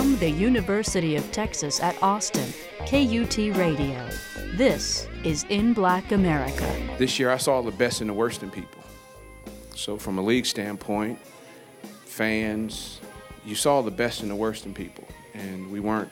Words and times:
From 0.00 0.16
the 0.16 0.30
University 0.30 1.16
of 1.16 1.30
Texas 1.30 1.78
at 1.78 1.94
Austin, 2.02 2.54
KUT 2.86 3.36
Radio. 3.54 4.08
This 4.54 5.06
is 5.24 5.44
In 5.50 5.74
Black 5.74 6.12
America. 6.12 6.96
This 6.96 7.18
year 7.18 7.30
I 7.30 7.36
saw 7.36 7.60
the 7.60 7.70
best 7.70 8.00
and 8.00 8.08
the 8.08 8.14
worst 8.14 8.42
in 8.42 8.50
people. 8.50 8.82
So, 9.76 9.98
from 9.98 10.16
a 10.16 10.22
league 10.22 10.46
standpoint, 10.46 11.18
fans, 12.06 13.02
you 13.44 13.54
saw 13.54 13.82
the 13.82 13.90
best 13.90 14.22
and 14.22 14.30
the 14.30 14.34
worst 14.34 14.64
in 14.64 14.72
people. 14.72 15.06
And 15.34 15.70
we 15.70 15.80
weren't 15.80 16.10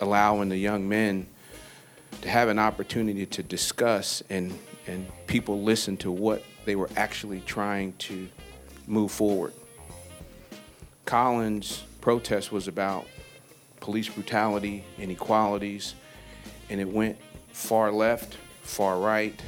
allowing 0.00 0.48
the 0.48 0.58
young 0.58 0.88
men 0.88 1.28
to 2.22 2.28
have 2.28 2.48
an 2.48 2.58
opportunity 2.58 3.26
to 3.26 3.44
discuss 3.44 4.24
and, 4.28 4.58
and 4.88 5.06
people 5.28 5.62
listen 5.62 5.96
to 5.98 6.10
what 6.10 6.42
they 6.64 6.74
were 6.74 6.90
actually 6.96 7.42
trying 7.46 7.92
to 7.98 8.28
move 8.88 9.12
forward. 9.12 9.52
Colin's 11.04 11.84
protest 12.04 12.52
was 12.52 12.68
about 12.68 13.06
police 13.80 14.10
brutality, 14.10 14.84
inequalities, 14.98 15.94
and 16.68 16.78
it 16.78 16.86
went 16.86 17.16
far 17.50 17.90
left, 17.90 18.36
far 18.60 18.98
right, 18.98 19.42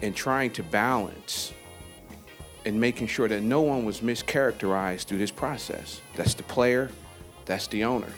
and 0.00 0.14
trying 0.14 0.52
to 0.52 0.62
balance 0.62 1.52
and 2.64 2.80
making 2.80 3.08
sure 3.08 3.26
that 3.26 3.42
no 3.42 3.60
one 3.60 3.84
was 3.84 4.02
mischaracterized 4.02 5.06
through 5.06 5.18
this 5.18 5.32
process. 5.32 6.00
That's 6.14 6.34
the 6.34 6.44
player, 6.44 6.90
that's 7.44 7.66
the 7.66 7.82
owner. 7.82 8.12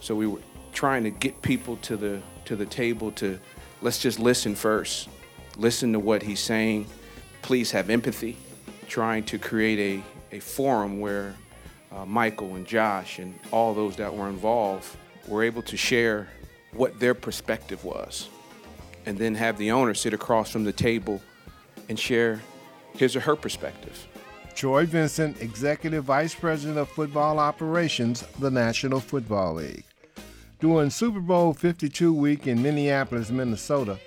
So 0.00 0.14
we 0.14 0.28
were 0.28 0.40
trying 0.72 1.02
to 1.02 1.10
get 1.10 1.42
people 1.42 1.76
to 1.78 1.96
the 1.96 2.22
to 2.44 2.54
the 2.54 2.66
table 2.66 3.10
to 3.12 3.40
let's 3.82 3.98
just 3.98 4.20
listen 4.20 4.54
first. 4.54 5.08
Listen 5.56 5.92
to 5.92 5.98
what 5.98 6.22
he's 6.22 6.40
saying. 6.40 6.86
Please 7.42 7.72
have 7.72 7.90
empathy. 7.90 8.36
Trying 8.86 9.24
to 9.24 9.38
create 9.38 10.02
a, 10.32 10.36
a 10.36 10.38
forum 10.40 11.00
where 11.00 11.34
uh, 11.92 12.04
Michael 12.04 12.54
and 12.54 12.66
Josh 12.66 13.18
and 13.18 13.38
all 13.50 13.74
those 13.74 13.96
that 13.96 14.14
were 14.14 14.28
involved 14.28 14.96
were 15.26 15.42
able 15.42 15.62
to 15.62 15.76
share 15.76 16.28
what 16.72 16.98
their 17.00 17.14
perspective 17.14 17.84
was. 17.84 18.28
And 19.06 19.18
then 19.18 19.34
have 19.34 19.58
the 19.58 19.70
owner 19.70 19.94
sit 19.94 20.12
across 20.12 20.50
from 20.50 20.64
the 20.64 20.72
table 20.72 21.20
and 21.88 21.98
share 21.98 22.40
his 22.92 23.16
or 23.16 23.20
her 23.20 23.36
perspective. 23.36 24.06
Troy 24.54 24.84
Vincent, 24.84 25.40
Executive 25.40 26.04
Vice 26.04 26.34
President 26.34 26.78
of 26.78 26.88
Football 26.90 27.38
Operations, 27.38 28.22
the 28.38 28.50
National 28.50 29.00
Football 29.00 29.54
League. 29.54 29.84
During 30.60 30.90
Super 30.90 31.20
Bowl 31.20 31.54
52 31.54 32.12
week 32.12 32.46
in 32.46 32.62
Minneapolis, 32.62 33.30
Minnesota, 33.30 33.98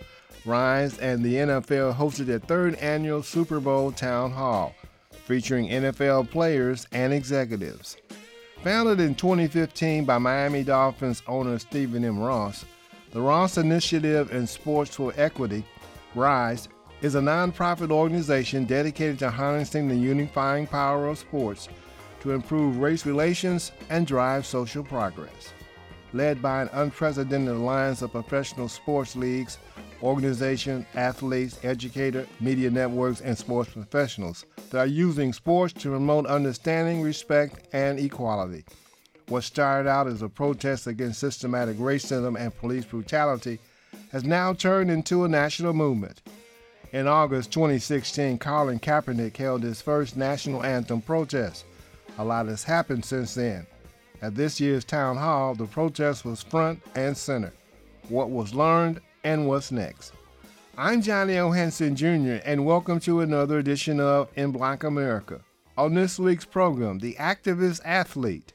Rise 0.46 1.00
and 1.00 1.24
the 1.24 1.36
NFL 1.36 1.96
hosted 1.96 2.26
their 2.26 2.40
third 2.40 2.76
annual 2.76 3.24
Super 3.24 3.60
Bowl 3.60 3.92
Town 3.92 4.32
Hall, 4.32 4.76
featuring 5.26 5.70
NFL 5.70 6.30
players 6.30 6.88
and 6.92 7.14
executives. 7.14 7.98
Founded 8.64 9.00
in 9.00 9.16
2015 9.16 10.06
by 10.06 10.18
Miami 10.18 10.64
Dolphins 10.64 11.24
owner 11.28 11.60
Stephen 11.60 12.06
M. 12.06 12.20
Ross, 12.20 12.66
the 13.12 13.22
Ross 13.22 13.58
Initiative 13.58 14.34
in 14.34 14.48
Sports 14.48 14.96
for 14.96 15.14
Equity, 15.18 15.66
RISE, 16.16 16.68
is 17.02 17.16
a 17.16 17.20
nonprofit 17.20 17.92
organization 17.92 18.64
dedicated 18.66 19.20
to 19.20 19.30
harnessing 19.30 19.88
the 19.88 19.96
unifying 19.96 20.66
power 20.66 21.08
of 21.08 21.18
sports 21.18 21.68
to 22.22 22.32
improve 22.32 22.78
race 22.78 23.06
relations 23.06 23.74
and 23.90 24.08
drive 24.08 24.46
social 24.46 24.84
progress. 24.84 25.54
Led 26.14 26.42
by 26.42 26.62
an 26.62 26.70
unprecedented 26.72 27.56
alliance 27.56 28.02
of 28.02 28.14
professional 28.14 28.70
sports 28.70 29.16
leagues, 29.16 29.58
organizations, 30.04 30.86
athletes, 30.96 31.58
educators, 31.64 32.28
media 32.42 32.70
networks, 32.70 33.22
and 33.22 33.38
sports 33.38 33.72
professionals 33.72 34.46
that 34.70 34.78
are 34.78 34.86
using 34.86 35.32
sports 35.32 35.74
to 35.74 35.90
promote 35.90 36.26
understanding, 36.26 37.02
respect, 37.02 37.68
and 37.74 37.98
equality. 37.98 38.66
What 39.30 39.46
started 39.46 39.90
out 39.90 40.08
as 40.08 40.22
a 40.22 40.28
protest 40.28 40.88
against 40.88 41.22
systematic 41.22 41.78
racism 41.78 42.38
and 42.38 42.56
police 42.58 42.84
brutality 42.84 43.60
has 44.12 44.26
now 44.26 44.54
turned 44.54 44.92
into 44.92 45.24
a 45.24 45.30
national 45.30 45.72
movement. 45.72 46.22
In 46.92 47.08
August 47.08 47.52
2016, 47.54 48.38
Colin 48.40 48.80
Kaepernick 48.80 49.38
held 49.38 49.64
his 49.64 49.82
first 49.82 50.18
national 50.18 50.64
anthem 50.64 51.02
protest. 51.02 51.64
A 52.18 52.24
lot 52.24 52.48
has 52.48 52.64
happened 52.64 53.06
since 53.06 53.34
then. 53.34 53.66
At 54.22 54.36
this 54.36 54.60
year's 54.60 54.86
town 54.86 55.16
hall, 55.16 55.56
the 55.56 55.66
protest 55.66 56.26
was 56.26 56.44
front 56.44 56.82
and 56.94 57.16
center. 57.16 57.54
What 58.10 58.30
was 58.30 58.54
learned 58.54 59.00
and 59.24 59.48
what's 59.48 59.72
next. 59.72 60.14
I'm 60.78 61.02
John 61.02 61.30
L. 61.30 61.52
Hanson 61.52 61.96
Jr., 61.96 62.40
and 62.46 62.66
welcome 62.66 63.00
to 63.02 63.22
another 63.22 63.60
edition 63.60 64.00
of 64.00 64.30
In 64.36 64.52
Black 64.52 64.84
America. 64.84 65.42
On 65.78 65.94
this 65.94 66.20
week's 66.20 66.46
program, 66.46 67.00
the 67.00 67.14
activist 67.16 67.82
athlete 67.86 68.54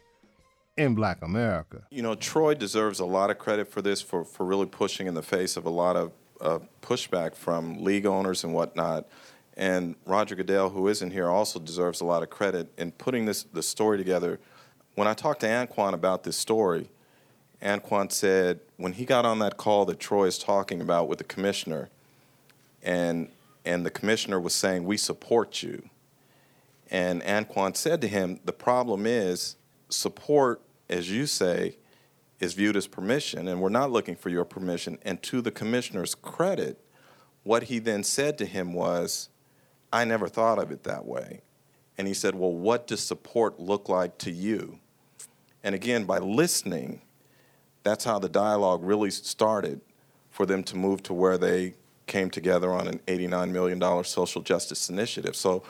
in 0.76 0.94
Black 0.94 1.22
America. 1.22 1.82
You 1.90 2.02
know, 2.02 2.14
Troy 2.14 2.54
deserves 2.54 3.00
a 3.00 3.04
lot 3.04 3.30
of 3.30 3.38
credit 3.38 3.68
for 3.68 3.82
this, 3.82 4.00
for, 4.00 4.24
for 4.24 4.44
really 4.44 4.66
pushing 4.66 5.06
in 5.06 5.14
the 5.14 5.22
face 5.22 5.56
of 5.56 5.64
a 5.66 5.70
lot 5.70 5.96
of 5.96 6.12
uh, 6.40 6.58
pushback 6.82 7.34
from 7.34 7.82
league 7.82 8.06
owners 8.06 8.44
and 8.44 8.52
whatnot. 8.52 9.06
And 9.56 9.96
Roger 10.06 10.36
Goodell, 10.36 10.70
who 10.70 10.86
isn't 10.88 11.10
here, 11.10 11.28
also 11.28 11.58
deserves 11.58 12.00
a 12.00 12.04
lot 12.04 12.22
of 12.22 12.30
credit 12.30 12.72
in 12.78 12.92
putting 12.92 13.24
this 13.24 13.42
the 13.42 13.62
story 13.62 13.98
together. 13.98 14.38
When 14.94 15.08
I 15.08 15.14
talked 15.14 15.40
to 15.40 15.46
Anquan 15.46 15.94
about 15.94 16.22
this 16.22 16.36
story, 16.36 16.90
Anquan 17.62 18.12
said 18.12 18.60
when 18.76 18.92
he 18.92 19.04
got 19.04 19.24
on 19.24 19.41
that 19.41 19.56
call 19.56 19.84
that 19.86 19.98
Troy 19.98 20.26
is 20.26 20.38
talking 20.38 20.80
about 20.80 21.08
with 21.08 21.19
the 21.19 21.24
commissioner, 21.24 21.91
and 22.82 23.30
and 23.64 23.84
the 23.84 23.91
commissioner 23.91 24.38
was 24.38 24.54
saying, 24.54 24.84
"We 24.84 24.96
support 24.96 25.62
you," 25.62 25.91
and 26.91 27.22
Anquan 27.22 27.76
said 27.76 28.00
to 28.02 28.08
him, 28.08 28.41
"The 28.44 28.52
problem 28.52 29.06
is 29.06 29.56
support, 29.88 30.60
as 30.88 31.10
you 31.10 31.26
say, 31.26 31.76
is 32.38 32.54
viewed 32.54 32.76
as 32.76 32.86
permission, 32.86 33.48
and 33.48 33.60
we're 33.60 33.68
not 33.68 33.91
looking 33.91 34.14
for 34.14 34.28
your 34.28 34.44
permission." 34.44 34.98
And 35.02 35.20
to 35.24 35.41
the 35.41 35.50
commissioner's 35.50 36.14
credit, 36.14 36.78
what 37.42 37.64
he 37.64 37.80
then 37.80 38.04
said 38.04 38.38
to 38.38 38.47
him 38.47 38.72
was, 38.72 39.28
"I 39.92 40.04
never 40.04 40.28
thought 40.28 40.58
of 40.58 40.70
it 40.70 40.84
that 40.84 41.04
way," 41.04 41.41
and 41.98 42.06
he 42.06 42.14
said, 42.14 42.36
"Well, 42.36 42.52
what 42.52 42.86
does 42.86 43.00
support 43.00 43.58
look 43.58 43.88
like 43.88 44.16
to 44.18 44.30
you?" 44.30 44.78
And 45.64 45.74
again, 45.74 46.04
by 46.04 46.18
listening 46.18 47.02
that's 47.88 48.04
how 48.04 48.19
the 48.19 48.28
dialogue 48.28 48.84
really 48.84 49.10
started 49.10 49.81
for 50.31 50.44
them 50.44 50.62
to 50.65 50.76
move 50.76 51.03
to 51.04 51.15
where 51.15 51.38
they 51.38 51.75
came 52.06 52.31
together 52.31 52.72
on 52.72 52.87
an 52.87 53.00
$89 53.06 53.50
million 53.50 54.04
social 54.04 54.43
justice 54.43 54.88
initiative. 54.88 55.34
So 55.34 55.62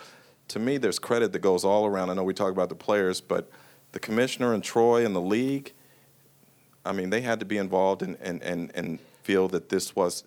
to 0.49 0.59
me, 0.59 0.79
there's 0.79 0.99
credit 0.99 1.33
that 1.33 1.39
goes 1.41 1.65
all 1.65 1.87
around. 1.87 2.11
I 2.11 2.15
know 2.15 2.25
we 2.25 2.35
talk 2.35 2.51
about 2.51 2.69
the 2.69 2.75
players, 2.75 3.21
but 3.21 3.51
the 3.93 4.01
commissioner 4.01 4.53
and 4.53 4.63
Troy 4.63 5.05
and 5.05 5.15
the 5.15 5.21
league, 5.21 5.73
I 6.85 6.93
mean, 6.93 7.11
they 7.11 7.21
had 7.21 7.39
to 7.41 7.47
be 7.47 7.57
involved 7.57 8.03
and, 8.03 8.17
and, 8.21 8.43
and, 8.43 8.73
and 8.75 8.99
feel 9.23 9.49
that 9.49 9.69
this 9.69 9.95
was 9.95 10.25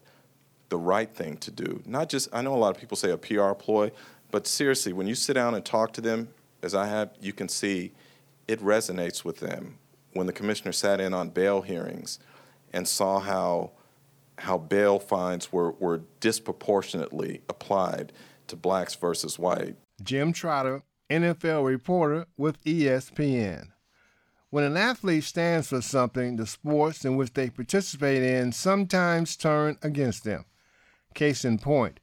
the 0.69 0.78
right 0.78 1.13
thing 1.13 1.38
to 1.38 1.51
do. 1.51 1.81
Not 1.85 2.07
just, 2.07 2.30
I 2.31 2.41
know 2.41 2.53
a 2.53 2.57
lot 2.57 2.74
of 2.74 2.80
people 2.80 2.96
say 2.96 3.12
a 3.12 3.18
PR 3.18 3.51
ploy, 3.51 3.91
but 4.31 4.47
seriously, 4.47 4.94
when 4.94 5.07
you 5.07 5.16
sit 5.16 5.34
down 5.34 5.56
and 5.56 5.66
talk 5.66 5.91
to 5.94 6.01
them, 6.01 6.30
as 6.63 6.74
I 6.74 6.88
have, 6.88 7.12
you 7.19 7.34
can 7.34 7.50
see 7.50 7.91
it 8.47 8.62
resonates 8.62 9.25
with 9.25 9.40
them 9.40 9.78
when 10.13 10.27
the 10.27 10.33
commissioner 10.33 10.72
sat 10.72 10.99
in 10.99 11.13
on 11.13 11.29
bail 11.29 11.61
hearings 11.61 12.19
and 12.73 12.88
saw 12.88 13.19
how 13.19 13.72
how 14.38 14.57
bail 14.57 14.97
fines 14.97 15.51
were, 15.51 15.72
were 15.73 16.01
disproportionately 16.19 17.41
applied 17.47 18.11
to 18.47 18.55
blacks 18.55 18.95
versus 18.95 19.38
white. 19.38 19.75
Jim 20.01 20.33
Trotter, 20.33 20.81
NFL 21.11 21.66
reporter 21.66 22.25
with 22.38 22.63
ESPN. 22.63 23.67
When 24.50 24.63
an 24.63 24.77
athlete 24.77 25.24
stands 25.24 25.68
for 25.68 25.81
something, 25.81 26.38
the 26.38 26.47
sports 26.47 27.06
in 27.06 27.18
which 27.18 27.33
they 27.33 27.50
participate 27.50 28.24
in 28.24 28.51
sometimes 28.51 29.38
turn 29.38 29.77
against 29.83 30.24
them. 30.24 30.45
Case 31.13 31.45
in 31.45 31.59
point, 31.59 32.00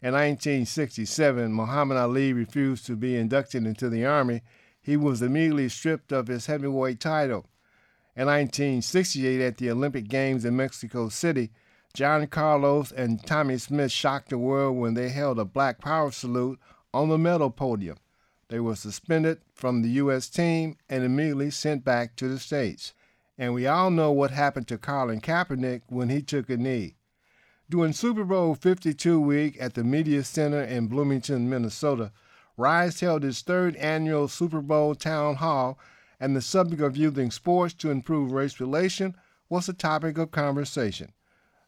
in 0.00 0.12
1967, 0.12 1.52
Muhammad 1.52 1.96
Ali 1.96 2.32
refused 2.32 2.86
to 2.86 2.96
be 2.96 3.16
inducted 3.16 3.66
into 3.66 3.88
the 3.88 4.04
Army 4.04 4.42
he 4.84 4.98
was 4.98 5.22
immediately 5.22 5.68
stripped 5.70 6.12
of 6.12 6.28
his 6.28 6.44
heavyweight 6.44 7.00
title. 7.00 7.46
In 8.14 8.26
1968, 8.26 9.40
at 9.40 9.56
the 9.56 9.70
Olympic 9.70 10.08
Games 10.08 10.44
in 10.44 10.54
Mexico 10.54 11.08
City, 11.08 11.50
John 11.94 12.26
Carlos 12.26 12.92
and 12.92 13.24
Tommie 13.24 13.56
Smith 13.58 13.90
shocked 13.90 14.28
the 14.28 14.36
world 14.36 14.76
when 14.76 14.92
they 14.92 15.08
held 15.08 15.38
a 15.38 15.44
Black 15.46 15.80
Power 15.80 16.12
salute 16.12 16.60
on 16.92 17.08
the 17.08 17.16
medal 17.16 17.50
podium. 17.50 17.96
They 18.48 18.60
were 18.60 18.76
suspended 18.76 19.40
from 19.54 19.80
the 19.80 19.88
U.S. 19.90 20.28
team 20.28 20.76
and 20.88 21.02
immediately 21.02 21.50
sent 21.50 21.82
back 21.82 22.14
to 22.16 22.28
the 22.28 22.38
States. 22.38 22.92
And 23.38 23.54
we 23.54 23.66
all 23.66 23.90
know 23.90 24.12
what 24.12 24.32
happened 24.32 24.68
to 24.68 24.78
Colin 24.78 25.22
Kaepernick 25.22 25.82
when 25.88 26.10
he 26.10 26.20
took 26.20 26.50
a 26.50 26.58
knee. 26.58 26.96
During 27.70 27.94
Super 27.94 28.24
Bowl 28.24 28.54
52 28.54 29.18
week 29.18 29.56
at 29.58 29.72
the 29.72 29.82
Media 29.82 30.22
Center 30.22 30.62
in 30.62 30.88
Bloomington, 30.88 31.48
Minnesota, 31.48 32.12
Rise 32.56 33.00
held 33.00 33.24
its 33.24 33.42
third 33.42 33.74
annual 33.76 34.28
Super 34.28 34.60
Bowl 34.60 34.94
town 34.94 35.36
hall, 35.36 35.78
and 36.20 36.36
the 36.36 36.40
subject 36.40 36.80
of 36.80 36.96
using 36.96 37.30
sports 37.30 37.74
to 37.74 37.90
improve 37.90 38.32
race 38.32 38.60
relations 38.60 39.14
was 39.48 39.66
the 39.66 39.72
topic 39.72 40.18
of 40.18 40.30
conversation. 40.30 41.12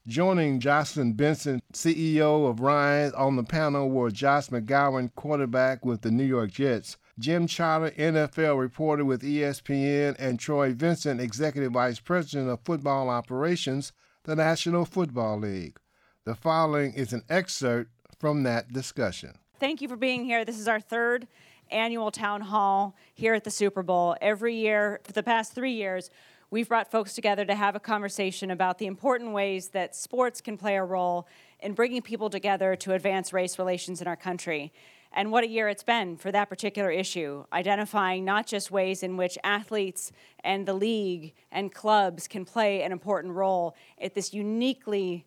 Joining 0.06 0.60
Jocelyn 0.60 1.14
Benson, 1.14 1.60
CEO 1.72 2.48
of 2.48 2.60
Rise, 2.60 3.12
on 3.12 3.34
the 3.34 3.42
panel 3.42 3.90
were 3.90 4.12
Josh 4.12 4.50
McCown, 4.50 5.12
quarterback 5.16 5.84
with 5.84 6.02
the 6.02 6.12
New 6.12 6.24
York 6.24 6.52
Jets, 6.52 6.96
Jim 7.18 7.48
Trotter, 7.48 7.90
NFL 7.98 8.60
reporter 8.60 9.04
with 9.04 9.22
ESPN, 9.22 10.14
and 10.18 10.38
Troy 10.38 10.72
Vincent, 10.72 11.20
Executive 11.20 11.72
Vice 11.72 11.98
President 11.98 12.48
of 12.48 12.60
Football 12.60 13.08
Operations, 13.08 13.92
the 14.22 14.36
National 14.36 14.84
Football 14.84 15.40
League. 15.40 15.80
The 16.24 16.36
following 16.36 16.92
is 16.92 17.12
an 17.12 17.24
excerpt 17.28 17.90
from 18.20 18.44
that 18.44 18.72
discussion. 18.72 19.38
Thank 19.58 19.80
you 19.80 19.88
for 19.88 19.96
being 19.96 20.26
here. 20.26 20.44
This 20.44 20.58
is 20.58 20.68
our 20.68 20.80
third 20.80 21.26
annual 21.70 22.10
town 22.10 22.42
hall 22.42 22.94
here 23.14 23.32
at 23.32 23.42
the 23.42 23.50
Super 23.50 23.82
Bowl. 23.82 24.14
Every 24.20 24.54
year, 24.54 25.00
for 25.02 25.12
the 25.12 25.22
past 25.22 25.54
three 25.54 25.72
years, 25.72 26.10
we've 26.50 26.68
brought 26.68 26.90
folks 26.90 27.14
together 27.14 27.42
to 27.46 27.54
have 27.54 27.74
a 27.74 27.80
conversation 27.80 28.50
about 28.50 28.76
the 28.76 28.84
important 28.84 29.32
ways 29.32 29.68
that 29.68 29.96
sports 29.96 30.42
can 30.42 30.58
play 30.58 30.76
a 30.76 30.84
role 30.84 31.26
in 31.60 31.72
bringing 31.72 32.02
people 32.02 32.28
together 32.28 32.76
to 32.76 32.92
advance 32.92 33.32
race 33.32 33.58
relations 33.58 34.02
in 34.02 34.06
our 34.06 34.14
country. 34.14 34.74
And 35.10 35.32
what 35.32 35.42
a 35.42 35.48
year 35.48 35.70
it's 35.70 35.82
been 35.82 36.18
for 36.18 36.30
that 36.32 36.50
particular 36.50 36.90
issue, 36.90 37.46
identifying 37.50 38.26
not 38.26 38.46
just 38.46 38.70
ways 38.70 39.02
in 39.02 39.16
which 39.16 39.38
athletes 39.42 40.12
and 40.44 40.66
the 40.66 40.74
league 40.74 41.32
and 41.50 41.72
clubs 41.72 42.28
can 42.28 42.44
play 42.44 42.82
an 42.82 42.92
important 42.92 43.32
role 43.32 43.74
at 43.98 44.14
this 44.14 44.34
uniquely 44.34 45.24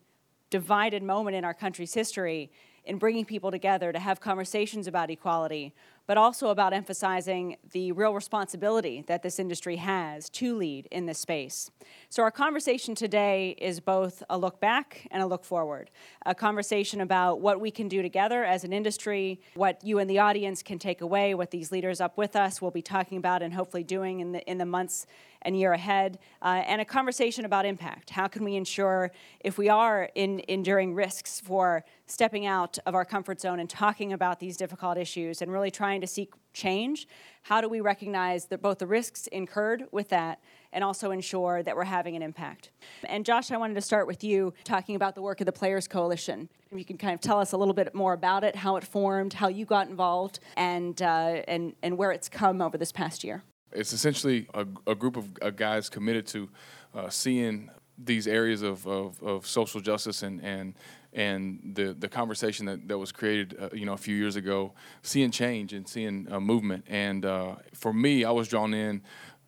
divided 0.52 1.02
moment 1.02 1.36
in 1.36 1.44
our 1.44 1.56
country's 1.56 1.96
history 1.96 2.52
in 2.86 2.98
bringing 2.98 3.26
people 3.26 3.52
together 3.52 3.92
to 3.92 4.00
have 4.00 4.20
conversations 4.20 4.88
about 4.88 5.10
equality, 5.10 5.74
but 6.10 6.18
also 6.18 6.48
about 6.50 6.74
emphasizing 6.74 7.56
the 7.70 7.92
real 7.92 8.16
responsibility 8.16 9.04
that 9.06 9.22
this 9.22 9.38
industry 9.38 9.76
has 9.76 10.28
to 10.28 10.58
lead 10.58 10.88
in 10.90 11.06
this 11.06 11.20
space. 11.20 11.70
So, 12.10 12.24
our 12.24 12.32
conversation 12.32 12.96
today 12.96 13.56
is 13.60 13.80
both 13.80 14.24
a 14.28 14.36
look 14.36 14.60
back 14.60 15.08
and 15.12 15.22
a 15.22 15.28
look 15.28 15.46
forward. 15.46 15.92
A 16.26 16.34
conversation 16.34 17.02
about 17.02 17.42
what 17.42 17.62
we 17.62 17.70
can 17.70 17.88
do 17.88 18.02
together 18.02 18.44
as 18.44 18.64
an 18.64 18.74
industry, 18.74 19.40
what 19.54 19.84
you 19.84 20.00
and 20.00 20.10
the 20.10 20.18
audience 20.18 20.64
can 20.64 20.80
take 20.80 21.02
away, 21.02 21.36
what 21.36 21.52
these 21.52 21.72
leaders 21.72 22.02
up 22.02 22.18
with 22.18 22.36
us 22.36 22.60
will 22.60 22.72
be 22.72 22.82
talking 22.82 23.20
about 23.20 23.44
and 23.44 23.54
hopefully 23.54 23.84
doing 23.84 24.20
in 24.20 24.32
the, 24.32 24.44
in 24.50 24.58
the 24.58 24.66
months 24.66 25.06
and 25.44 25.58
year 25.58 25.74
ahead, 25.74 26.20
uh, 26.42 26.64
and 26.66 26.82
a 26.82 26.86
conversation 26.86 27.46
about 27.46 27.66
impact. 27.66 28.10
How 28.10 28.28
can 28.28 28.44
we 28.44 28.56
ensure 28.56 29.12
if 29.40 29.58
we 29.58 29.70
are 29.70 30.10
in, 30.16 30.42
enduring 30.48 30.94
risks 30.94 31.40
for 31.40 31.86
stepping 32.08 32.46
out 32.46 32.78
of 32.86 32.96
our 32.96 33.06
comfort 33.06 33.40
zone 33.40 33.60
and 33.60 33.70
talking 33.70 34.12
about 34.12 34.40
these 34.40 34.58
difficult 34.58 34.98
issues 34.98 35.42
and 35.42 35.52
really 35.52 35.72
trying 35.72 35.99
to 36.02 36.08
seek 36.08 36.34
change, 36.54 37.08
how 37.44 37.62
do 37.62 37.70
we 37.70 37.82
recognize 37.82 38.46
that 38.46 38.62
both 38.62 38.80
the 38.80 38.88
risks 38.88 39.28
incurred 39.28 39.86
with 39.92 40.10
that 40.10 40.40
and 40.72 40.84
also 40.84 41.12
ensure 41.12 41.64
that 41.64 41.76
we're 41.76 41.84
having 41.84 42.16
an 42.16 42.22
impact? 42.22 42.72
And 43.06 43.26
Josh, 43.26 43.52
I 43.52 43.58
wanted 43.58 43.76
to 43.76 43.82
start 43.82 44.08
with 44.08 44.24
you 44.24 44.54
talking 44.64 44.96
about 44.96 45.16
the 45.16 45.22
work 45.22 45.42
of 45.42 45.46
the 45.46 45.52
Players 45.52 45.88
Coalition. 45.88 46.50
If 46.72 46.78
you 46.78 46.86
can 46.86 46.98
kind 46.98 47.14
of 47.14 47.22
tell 47.22 47.40
us 47.40 47.54
a 47.54 47.58
little 47.58 47.74
bit 47.74 47.96
more 47.96 48.14
about 48.14 48.44
it, 48.44 48.56
how 48.56 48.76
it 48.76 48.84
formed, 48.84 49.34
how 49.34 49.48
you 49.48 49.66
got 49.66 49.88
involved, 49.90 50.40
and, 50.58 51.02
uh, 51.02 51.42
and, 51.48 51.74
and 51.82 51.98
where 51.98 52.12
it's 52.12 52.30
come 52.30 52.62
over 52.62 52.78
this 52.78 52.92
past 52.92 53.24
year. 53.24 53.44
It's 53.72 53.94
essentially 53.94 54.48
a, 54.54 54.66
a 54.88 54.96
group 54.96 55.16
of 55.16 55.56
guys 55.56 55.90
committed 55.90 56.26
to 56.28 56.50
uh, 56.94 57.10
seeing 57.10 57.70
these 58.02 58.28
areas 58.28 58.62
of, 58.62 58.88
of, 58.88 59.22
of, 59.22 59.46
social 59.46 59.82
justice 59.82 60.24
and, 60.24 60.42
and, 60.44 60.74
and 61.14 61.60
the, 61.76 61.94
the 61.94 62.08
conversation 62.08 62.66
that, 62.66 62.88
that 62.88 62.98
was 62.98 63.12
created 63.12 63.58
uh, 63.60 63.70
you 63.74 63.86
know, 63.86 63.94
a 63.94 63.98
few 63.98 64.16
years 64.16 64.36
ago, 64.36 64.74
seeing 65.02 65.32
change 65.32 65.74
and 65.74 65.88
seeing 65.88 66.24
movement. 66.40 66.86
And 66.88 67.26
uh, 67.26 67.56
for 67.74 67.94
me, 67.94 68.24
I 68.24 68.32
was 68.32 68.48
drawn 68.48 68.74
in 68.74 69.02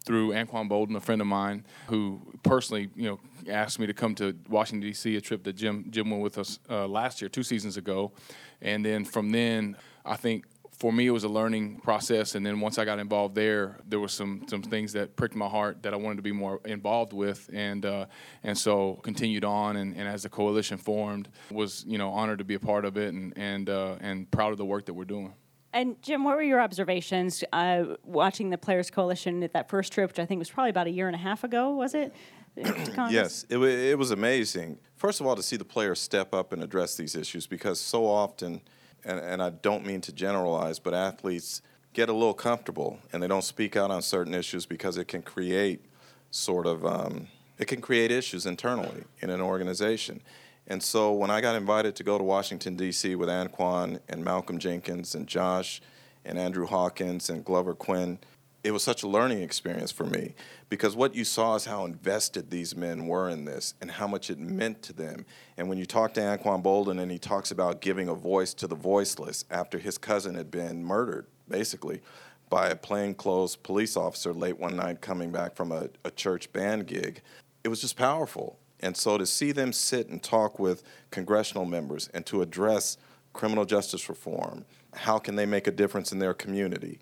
through 0.04 0.30
Anquan 0.32 0.68
Boldin, 0.68 0.96
a 0.96 1.00
friend 1.00 1.22
of 1.22 1.28
mine, 1.28 1.66
who 1.88 2.22
personally, 2.44 2.90
you 2.96 3.08
know, 3.08 3.20
asked 3.48 3.80
me 3.80 3.86
to 3.88 3.94
come 3.94 4.16
to 4.16 4.36
Washington 4.50 4.88
D.C. 4.90 5.16
A 5.16 5.22
trip 5.22 5.44
that 5.44 5.54
Jim 5.54 5.86
Jim 5.90 6.10
went 6.10 6.24
with 6.24 6.38
us 6.38 6.60
uh, 6.70 6.88
last 6.88 7.22
year, 7.22 7.30
two 7.30 7.44
seasons 7.44 7.78
ago, 7.78 8.12
and 8.62 8.84
then 8.84 9.06
from 9.06 9.30
then, 9.30 9.78
I 10.06 10.16
think 10.16 10.46
for 10.82 10.92
me, 10.92 11.06
it 11.06 11.12
was 11.12 11.24
a 11.24 11.30
learning 11.30 11.80
process. 11.84 12.34
And 12.34 12.44
then 12.44 12.60
once 12.60 12.80
I 12.80 12.86
got 12.86 12.98
involved 12.98 13.36
there, 13.36 13.78
there 13.88 14.00
were 14.00 14.08
some 14.08 14.46
some 14.48 14.64
things 14.64 14.94
that 14.94 15.16
pricked 15.16 15.36
my 15.36 15.48
heart 15.48 15.84
that 15.84 15.94
I 15.94 15.96
wanted 15.96 16.16
to 16.16 16.24
be 16.24 16.32
more 16.32 16.60
involved 16.66 17.14
with, 17.14 17.48
and 17.54 17.86
uh, 17.86 18.08
and 18.42 18.58
so 18.58 18.96
continued 19.04 19.46
on. 19.46 19.76
And, 19.76 19.96
and, 19.96 20.08
as 20.08 20.24
the 20.24 20.30
coalition 20.30 20.80
formed, 20.80 21.30
was 21.52 21.86
you 21.88 22.00
know 22.00 22.10
honored 22.10 22.40
to 22.40 22.44
be 22.44 22.56
a 22.56 22.60
part 22.60 22.84
of 22.86 22.98
it, 22.98 23.14
and 23.14 23.32
and 23.38 23.70
uh, 23.70 23.98
and 24.02 24.30
proud 24.32 24.54
of 24.54 24.58
the 24.58 24.66
work 24.66 24.88
that 24.88 24.96
we're 24.96 25.06
doing. 25.06 25.36
And 25.72 26.02
Jim, 26.02 26.24
what 26.24 26.36
were 26.36 26.42
your 26.42 26.60
observations 26.60 27.44
uh, 27.54 27.84
watching 28.04 28.50
the 28.50 28.58
Players 28.58 28.90
Coalition 28.90 29.44
at 29.44 29.54
that 29.54 29.70
first 29.70 29.94
trip, 29.94 30.10
which 30.10 30.20
I 30.20 30.26
think 30.26 30.40
was 30.40 30.50
probably 30.50 30.72
about 30.72 30.88
a 30.88 30.92
year 30.92 31.06
and 31.06 31.16
a 31.16 31.20
half 31.20 31.44
ago? 31.44 31.76
Was 31.76 31.94
it? 31.94 32.12
yes, 32.58 33.46
it, 33.50 33.60
it 33.60 34.00
was 34.00 34.10
amazing. 34.10 34.80
First 34.96 35.22
of 35.22 35.28
all, 35.28 35.36
to 35.36 35.44
see 35.44 35.58
the 35.58 35.64
players 35.64 36.02
step 36.02 36.34
up 36.34 36.52
and 36.54 36.64
address 36.64 36.96
these 36.96 37.16
issues 37.16 37.46
because 37.46 37.80
so 37.80 38.08
often 38.08 38.62
and, 39.06 39.20
and 39.20 39.42
I 39.42 39.50
don't 39.50 39.86
mean 39.86 40.02
to 40.02 40.12
generalize, 40.12 40.80
but 40.80 40.94
athletes 40.94 41.62
get 41.94 42.10
a 42.10 42.14
little 42.14 42.34
comfortable 42.34 43.00
and 43.12 43.22
they 43.22 43.28
don't 43.28 43.44
speak 43.44 43.76
out 43.76 43.92
on 43.92 44.02
certain 44.02 44.34
issues 44.34 44.66
because 44.66 44.98
it 44.98 45.08
can 45.08 45.22
create 45.22 45.84
sort 46.32 46.66
of 46.66 46.86
um, 46.86 47.28
it 47.58 47.68
can 47.68 47.82
create 47.82 48.12
issues 48.12 48.46
internally 48.46 49.04
in 49.20 49.30
an 49.30 49.42
organization. 49.42 50.22
And 50.68 50.82
so 50.82 51.12
when 51.12 51.30
I 51.30 51.42
got 51.42 51.56
invited 51.56 51.96
to 51.98 52.04
go 52.04 52.18
to 52.18 52.24
Washington 52.24 52.76
D.C. 52.76 53.16
with 53.16 53.30
Anquan 53.30 54.00
and 54.08 54.24
Malcolm 54.24 54.58
Jenkins 54.58 55.16
and 55.16 55.28
Josh 55.28 55.82
and 56.24 56.38
Andrew 56.38 56.66
Hawkins 56.66 57.30
and 57.30 57.44
Glover 57.44 57.74
Quin, 57.74 58.20
it 58.64 58.72
was 58.72 58.84
such 58.84 59.04
a 59.04 59.08
learning 59.08 59.42
experience 59.42 59.92
for 59.92 60.06
me 60.06 60.36
because 60.70 60.96
what 60.96 61.16
you 61.16 61.24
saw 61.24 61.56
is 61.56 61.66
how 61.66 61.84
invested 61.86 62.50
these 62.50 62.76
men 62.76 63.08
were 63.08 63.28
in 63.28 63.46
this 63.46 63.74
and 63.82 63.90
how 63.90 64.08
much 64.08 64.30
it 64.30 64.38
meant 64.38 64.84
to 64.84 64.94
them. 64.94 65.26
And 65.58 65.68
when 65.68 65.78
you 65.78 65.86
talk 65.86 66.14
to 66.14 66.22
Anquan 66.22 66.62
Boldin 66.62 67.02
and 67.02 67.12
he 67.12 67.18
talks 67.18 67.50
about 67.50 67.82
giving 67.82 68.08
a 68.08 68.14
voice 68.14 68.54
to 68.56 68.68
the 68.68 68.76
voiceless 68.76 69.46
after 69.50 69.80
his 69.80 69.98
cousin 69.98 70.36
had 70.36 70.52
been 70.52 70.84
murdered, 70.84 71.26
basically, 71.50 72.02
by 72.50 72.68
a 72.68 72.76
plainclothes 72.76 73.56
police 73.56 73.98
officer 73.98 74.34
late 74.34 74.60
one 74.60 74.76
night 74.76 75.02
coming 75.02 75.32
back 75.32 75.56
from 75.56 75.72
a, 75.72 75.90
a 76.06 76.12
church 76.12 76.52
band 76.54 76.86
gig, 76.86 77.22
it 77.64 77.70
was 77.70 77.82
just 77.82 77.98
powerful. 77.98 78.60
And 78.80 78.96
so 78.96 79.18
to 79.18 79.26
see 79.26 79.52
them 79.52 79.74
sit 79.74 80.10
and 80.10 80.22
talk 80.22 80.60
with 80.60 80.84
congressional 81.10 81.66
members 81.66 82.10
and 82.14 82.26
to 82.28 82.42
address 82.42 82.98
criminal 83.34 83.66
justice 83.66 84.10
reform, 84.10 84.66
how 84.94 85.18
can 85.18 85.36
they 85.36 85.46
make 85.46 85.68
a 85.68 85.72
difference 85.72 86.12
in 86.12 86.20
their 86.20 86.34
community? 86.34 87.00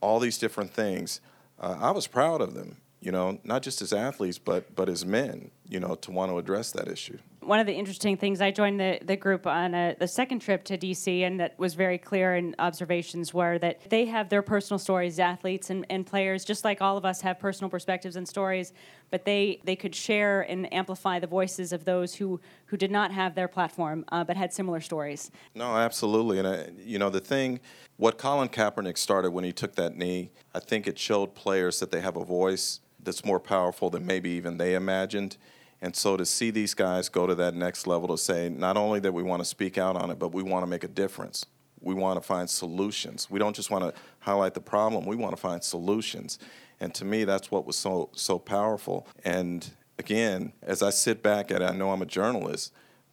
All 0.00 0.18
these 0.18 0.38
different 0.38 0.72
things. 0.72 1.20
Uh, 1.58 1.76
I 1.80 1.90
was 1.90 2.06
proud 2.06 2.40
of 2.40 2.54
them, 2.54 2.78
you 3.00 3.12
know, 3.12 3.38
not 3.44 3.62
just 3.62 3.82
as 3.82 3.92
athletes, 3.92 4.38
but 4.38 4.74
but 4.74 4.88
as 4.88 5.04
men, 5.04 5.50
you 5.68 5.80
know, 5.80 5.94
to 5.96 6.10
want 6.10 6.30
to 6.30 6.38
address 6.38 6.72
that 6.72 6.88
issue 6.88 7.18
one 7.42 7.58
of 7.58 7.66
the 7.66 7.72
interesting 7.72 8.16
things, 8.16 8.40
I 8.40 8.50
joined 8.50 8.78
the, 8.78 8.98
the 9.02 9.16
group 9.16 9.46
on 9.46 9.74
a, 9.74 9.96
the 9.98 10.06
second 10.06 10.40
trip 10.40 10.62
to 10.64 10.76
DC, 10.76 11.22
and 11.22 11.40
that 11.40 11.58
was 11.58 11.74
very 11.74 11.96
clear 11.96 12.36
in 12.36 12.54
observations 12.58 13.32
were 13.32 13.58
that 13.58 13.88
they 13.88 14.04
have 14.06 14.28
their 14.28 14.42
personal 14.42 14.78
stories, 14.78 15.18
athletes 15.18 15.70
and, 15.70 15.86
and 15.88 16.06
players, 16.06 16.44
just 16.44 16.64
like 16.64 16.82
all 16.82 16.98
of 16.98 17.04
us 17.04 17.22
have 17.22 17.38
personal 17.38 17.70
perspectives 17.70 18.16
and 18.16 18.28
stories, 18.28 18.72
but 19.10 19.24
they, 19.24 19.60
they 19.64 19.74
could 19.74 19.94
share 19.94 20.42
and 20.42 20.72
amplify 20.72 21.18
the 21.18 21.26
voices 21.26 21.72
of 21.72 21.84
those 21.84 22.14
who, 22.14 22.40
who 22.66 22.76
did 22.76 22.90
not 22.90 23.10
have 23.10 23.34
their 23.34 23.48
platform 23.48 24.04
uh, 24.12 24.22
but 24.22 24.36
had 24.36 24.52
similar 24.52 24.80
stories. 24.80 25.30
No, 25.54 25.76
absolutely. 25.76 26.38
And, 26.38 26.46
uh, 26.46 26.64
you 26.84 26.98
know, 26.98 27.08
the 27.08 27.20
thing, 27.20 27.60
what 27.96 28.18
Colin 28.18 28.50
Kaepernick 28.50 28.98
started 28.98 29.30
when 29.30 29.44
he 29.44 29.52
took 29.52 29.76
that 29.76 29.96
knee, 29.96 30.30
I 30.54 30.60
think 30.60 30.86
it 30.86 30.98
showed 30.98 31.34
players 31.34 31.80
that 31.80 31.90
they 31.90 32.02
have 32.02 32.16
a 32.16 32.24
voice 32.24 32.80
that's 33.02 33.24
more 33.24 33.40
powerful 33.40 33.88
than 33.88 34.04
maybe 34.04 34.28
even 34.30 34.58
they 34.58 34.74
imagined 34.74 35.38
and 35.82 35.96
so 35.96 36.16
to 36.16 36.26
see 36.26 36.50
these 36.50 36.74
guys 36.74 37.08
go 37.08 37.26
to 37.26 37.34
that 37.36 37.54
next 37.54 37.86
level 37.86 38.08
to 38.08 38.18
say 38.18 38.48
not 38.48 38.76
only 38.76 39.00
that 39.00 39.12
we 39.12 39.22
want 39.22 39.40
to 39.40 39.44
speak 39.44 39.78
out 39.78 39.96
on 39.96 40.10
it, 40.10 40.18
but 40.18 40.32
we 40.32 40.42
want 40.42 40.62
to 40.62 40.66
make 40.66 40.84
a 40.84 40.88
difference. 40.88 41.46
We 41.80 41.94
want 41.94 42.20
to 42.20 42.26
find 42.26 42.48
solutions. 42.48 43.30
We 43.30 43.38
don't 43.38 43.56
just 43.56 43.70
want 43.70 43.84
to 43.84 43.94
highlight 44.20 44.54
the 44.54 44.60
problem, 44.60 45.06
we 45.06 45.16
want 45.16 45.34
to 45.34 45.40
find 45.40 45.62
solutions. 45.64 46.38
And 46.80 46.94
to 46.94 47.04
me, 47.04 47.24
that's 47.24 47.50
what 47.50 47.66
was 47.66 47.76
so 47.76 48.10
so 48.12 48.38
powerful. 48.38 49.06
And 49.24 49.68
again, 49.98 50.52
as 50.62 50.82
I 50.82 50.90
sit 50.90 51.22
back 51.22 51.50
it, 51.50 51.62
I 51.62 51.72
know 51.72 51.92
I'm 51.92 52.02
a 52.02 52.06
journalist, 52.06 52.72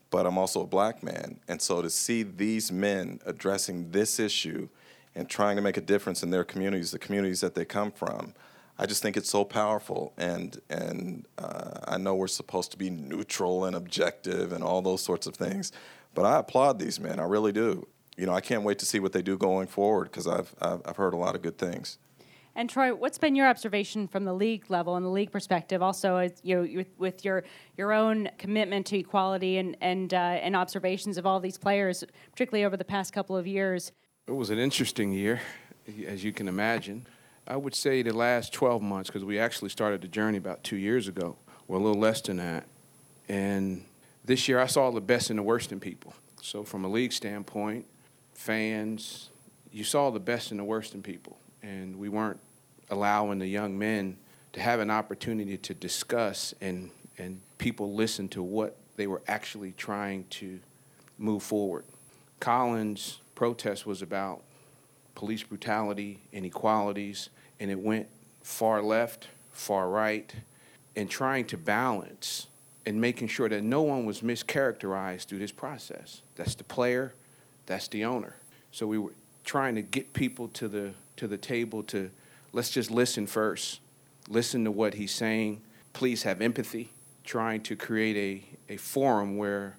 but 0.10 0.26
I'm 0.26 0.38
also 0.38 0.62
a 0.62 0.68
black 0.68 1.04
man. 1.04 1.40
And 1.48 1.62
so 1.62 1.82
to 1.82 1.90
see 1.90 2.24
these 2.24 2.72
men 2.72 3.20
addressing 3.26 3.92
this 3.92 4.20
issue 4.20 4.70
and 5.16 5.30
trying 5.30 5.56
to 5.56 5.62
make 5.62 5.78
a 5.78 5.82
difference 5.82 6.24
in 6.24 6.30
their 6.30 6.44
communities, 6.44 6.92
the 6.92 7.00
communities 7.00 7.42
that 7.42 7.56
they 7.56 7.66
come 7.66 7.92
from, 7.92 8.34
I 8.80 8.86
just 8.86 9.02
think 9.02 9.18
it's 9.18 9.30
so 9.30 9.44
powerful, 9.44 10.14
and 10.18 10.60
and 10.70 11.26
uh, 11.38 11.80
I 11.86 11.98
know 11.98 12.16
we're 12.16 12.28
supposed 12.28 12.72
to 12.72 12.78
be 12.78 12.90
neutral 12.90 13.66
and 13.66 13.76
objective 13.76 14.52
and 14.52 14.64
all 14.64 14.82
those 14.82 15.02
sorts 15.02 15.26
of 15.26 15.36
things, 15.36 15.72
but 16.14 16.26
I 16.26 16.40
applaud 16.40 16.80
these 16.80 17.00
men. 17.00 17.20
I 17.20 17.24
really 17.24 17.52
do. 17.52 17.88
You 18.18 18.26
know, 18.26 18.34
I 18.34 18.42
can't 18.42 18.64
wait 18.64 18.80
to 18.80 18.86
see 18.86 19.00
what 19.00 19.14
they 19.14 19.22
do 19.22 19.38
going 19.38 19.68
forward 19.68 20.06
because 20.06 20.28
I've, 20.28 20.54
I've 20.62 20.82
I've 20.86 20.98
heard 20.98 21.14
a 21.14 21.18
lot 21.18 21.36
of 21.36 21.42
good 21.42 21.58
things. 21.58 21.98
And 22.58 22.68
Troy, 22.68 22.94
what's 22.94 23.20
been 23.20 23.36
your 23.36 23.48
observation 23.48 24.08
from 24.08 24.26
the 24.26 24.34
league 24.34 24.66
level 24.70 24.96
and 24.96 25.06
the 25.06 25.12
league 25.12 25.32
perspective? 25.32 25.84
Also, 25.84 26.28
you 26.42 26.56
know, 26.56 26.68
with, 26.76 26.88
with 26.98 27.24
your 27.24 27.44
your 27.78 27.94
own 27.94 28.30
commitment 28.40 28.88
to 28.88 28.98
equality 28.98 29.58
and 29.58 29.78
and 29.80 30.14
uh, 30.14 30.18
and 30.18 30.56
observations 30.56 31.20
of 31.20 31.26
all 31.28 31.40
these 31.40 31.58
players, 31.58 32.04
particularly 32.32 32.66
over 32.66 32.76
the 32.76 32.84
past 32.86 33.14
couple 33.14 33.38
of 33.38 33.46
years. 33.46 33.92
It 34.28 34.32
was 34.32 34.50
an 34.50 34.58
interesting 34.58 35.12
year, 35.12 35.40
as 36.08 36.24
you 36.24 36.34
can 36.34 36.48
imagine. 36.48 37.06
I 37.48 37.56
would 37.56 37.74
say 37.74 38.02
the 38.02 38.14
last 38.14 38.52
12 38.52 38.82
months, 38.82 39.10
because 39.10 39.24
we 39.24 39.40
actually 39.40 39.70
started 39.70 40.02
the 40.02 40.10
journey 40.10 40.38
about 40.38 40.66
two 40.66 40.76
years 40.76 41.08
ago, 41.08 41.38
or 41.70 41.78
a 41.78 41.80
little 41.80 42.00
less 42.00 42.20
than 42.22 42.38
that. 42.38 42.66
And 43.30 43.86
this 44.26 44.50
year 44.50 44.60
I 44.60 44.66
saw 44.66 44.92
the 44.92 45.00
best 45.00 45.30
and 45.30 45.40
the 45.40 45.44
worst 45.44 45.72
in 45.72 45.80
people. 45.80 46.14
So, 46.42 46.64
from 46.64 46.84
a 46.84 46.90
league 46.90 47.14
standpoint, 47.14 47.86
fans, 48.34 49.30
you 49.72 49.86
saw 49.86 50.10
the 50.12 50.20
best 50.20 50.52
and 50.52 50.60
the 50.60 50.64
worst 50.66 50.94
in 50.94 51.02
people. 51.02 51.38
and 51.64 51.98
we 51.98 52.08
weren't 52.08 52.40
allowing 52.90 53.40
the 53.40 53.48
young 53.48 53.78
men 53.78 54.18
to 54.54 54.62
have 54.62 54.80
an 54.80 54.90
opportunity 54.90 55.58
to 55.58 55.74
discuss 55.74 56.54
and, 56.62 56.90
and 57.18 57.42
people 57.58 57.94
listen 57.94 58.30
to 58.30 58.42
what 58.42 58.78
they 58.96 59.08
were 59.08 59.22
actually 59.28 59.74
trying 59.74 60.24
to 60.30 60.60
move 61.18 61.44
forward. 61.44 61.84
Colin's 62.40 63.20
protest 63.36 63.86
was 63.86 64.02
about 64.02 64.42
police 65.16 65.44
brutality, 65.44 66.20
inequalities, 66.32 67.30
and 67.60 67.72
it 67.72 67.80
went 67.80 68.08
far 68.42 68.82
left, 68.82 69.28
far 69.52 69.90
right, 69.90 70.34
and 70.96 71.10
trying 71.10 71.46
to 71.46 71.58
balance 71.58 72.48
and 72.86 73.02
making 73.02 73.28
sure 73.28 73.50
that 73.50 73.64
no 73.64 73.82
one 73.82 74.06
was 74.06 74.22
mischaracterized 74.22 75.26
through 75.26 75.40
this 75.40 75.52
process. 75.52 76.22
That's 76.36 76.56
the 76.56 76.64
player, 76.64 77.14
that's 77.66 77.88
the 77.90 78.06
owner. 78.06 78.36
So 78.72 78.88
we 78.88 78.98
were 78.98 79.14
trying 79.44 79.76
to 79.76 79.82
get 79.82 80.14
people 80.14 80.48
to 80.50 80.68
the 80.68 80.94
to 81.18 81.28
the 81.28 81.38
table 81.38 81.84
to 81.84 82.12
let's 82.54 82.70
just 82.70 82.92
listen 82.92 83.28
first. 83.28 83.80
Listen 84.30 84.64
to 84.66 84.72
what 84.72 84.94
he's 84.94 85.12
saying. 85.12 85.62
Please 85.94 86.24
have 86.24 86.42
empathy. 86.42 86.92
Trying 87.24 87.62
to 87.64 87.76
create 87.76 88.46
a, 88.70 88.74
a 88.74 88.78
forum 88.78 89.38
where 89.38 89.78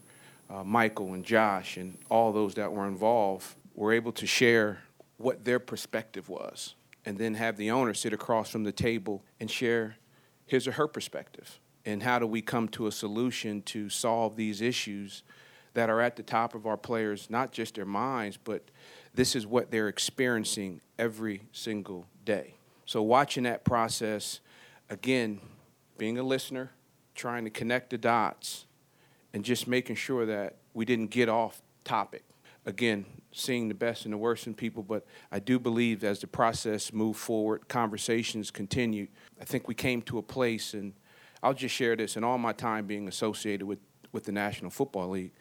uh, 0.51 0.65
Michael 0.65 1.15
and 1.15 1.25
Josh 1.25 1.77
and 1.77 1.97
all 2.11 2.33
those 2.33 2.55
that 2.55 2.73
were 2.73 2.87
involved 2.87 3.55
were 3.75 3.93
able 3.93 4.13
to 4.13 4.27
share 4.27 4.83
what 5.17 5.45
their 5.45 5.59
perspective 5.59 6.29
was 6.29 6.75
and 7.05 7.19
then 7.19 7.35
have 7.35 7.57
the 7.57 7.71
owner 7.71 7.95
sit 7.95 8.13
across 8.13 8.51
from 8.51 8.65
the 8.65 8.73
table 8.73 9.25
and 9.41 9.51
share 9.51 9.97
his 10.47 10.67
or 10.67 10.73
her 10.73 10.89
perspective. 10.89 11.61
And 11.85 12.03
how 12.03 12.19
do 12.19 12.27
we 12.27 12.43
come 12.43 12.69
to 12.71 12.87
a 12.87 12.93
solution 12.93 13.63
to 13.63 13.89
solve 13.89 14.37
these 14.37 14.61
issues 14.61 15.23
that 15.75 15.89
are 15.89 16.01
at 16.01 16.17
the 16.17 16.23
top 16.23 16.55
of 16.55 16.67
our 16.67 16.77
players, 16.77 17.31
not 17.31 17.53
just 17.53 17.77
their 17.77 17.85
minds, 17.85 18.37
but 18.37 18.71
this 19.15 19.37
is 19.37 19.47
what 19.47 19.71
they're 19.71 19.89
experiencing 19.89 20.81
every 20.99 21.43
single 21.53 22.07
day. 22.25 22.55
So, 22.85 23.03
watching 23.03 23.45
that 23.45 23.65
process, 23.65 24.41
again, 24.91 25.41
being 25.97 26.19
a 26.19 26.23
listener, 26.23 26.73
trying 27.15 27.45
to 27.45 27.51
connect 27.51 27.91
the 27.91 27.99
dots, 27.99 28.67
and 29.33 29.45
just 29.45 29.69
making 29.69 29.97
sure 29.97 30.25
that 30.27 30.57
we 30.75 30.85
didn't 30.85 31.11
get 31.11 31.29
off 31.29 31.61
topic. 31.85 32.25
Again, 32.65 33.05
seeing 33.33 33.69
the 33.69 33.75
best 33.75 34.05
and 34.05 34.13
the 34.13 34.19
worst 34.19 34.47
in 34.47 34.55
people, 34.55 34.83
but 34.83 35.07
I 35.31 35.39
do 35.39 35.59
believe 35.59 36.05
as 36.05 36.21
the 36.21 36.27
process 36.27 36.93
moved 36.93 37.19
forward, 37.19 37.69
conversations 37.69 38.51
continued. 38.51 39.09
I 39.41 39.45
think 39.45 39.69
we 39.69 39.75
came 39.75 40.03
to 40.03 40.19
a 40.19 40.23
place, 40.23 40.75
and 40.75 40.95
I'll 41.43 41.55
just 41.55 41.75
share 41.75 41.97
this 41.97 42.17
in 42.17 42.25
all 42.25 42.39
my 42.39 42.53
time 42.53 42.87
being 42.87 43.09
associated 43.09 43.67
with, 43.67 43.79
with 44.13 44.25
the 44.25 44.33
National 44.33 44.71
Football 44.71 45.11
League. 45.11 45.33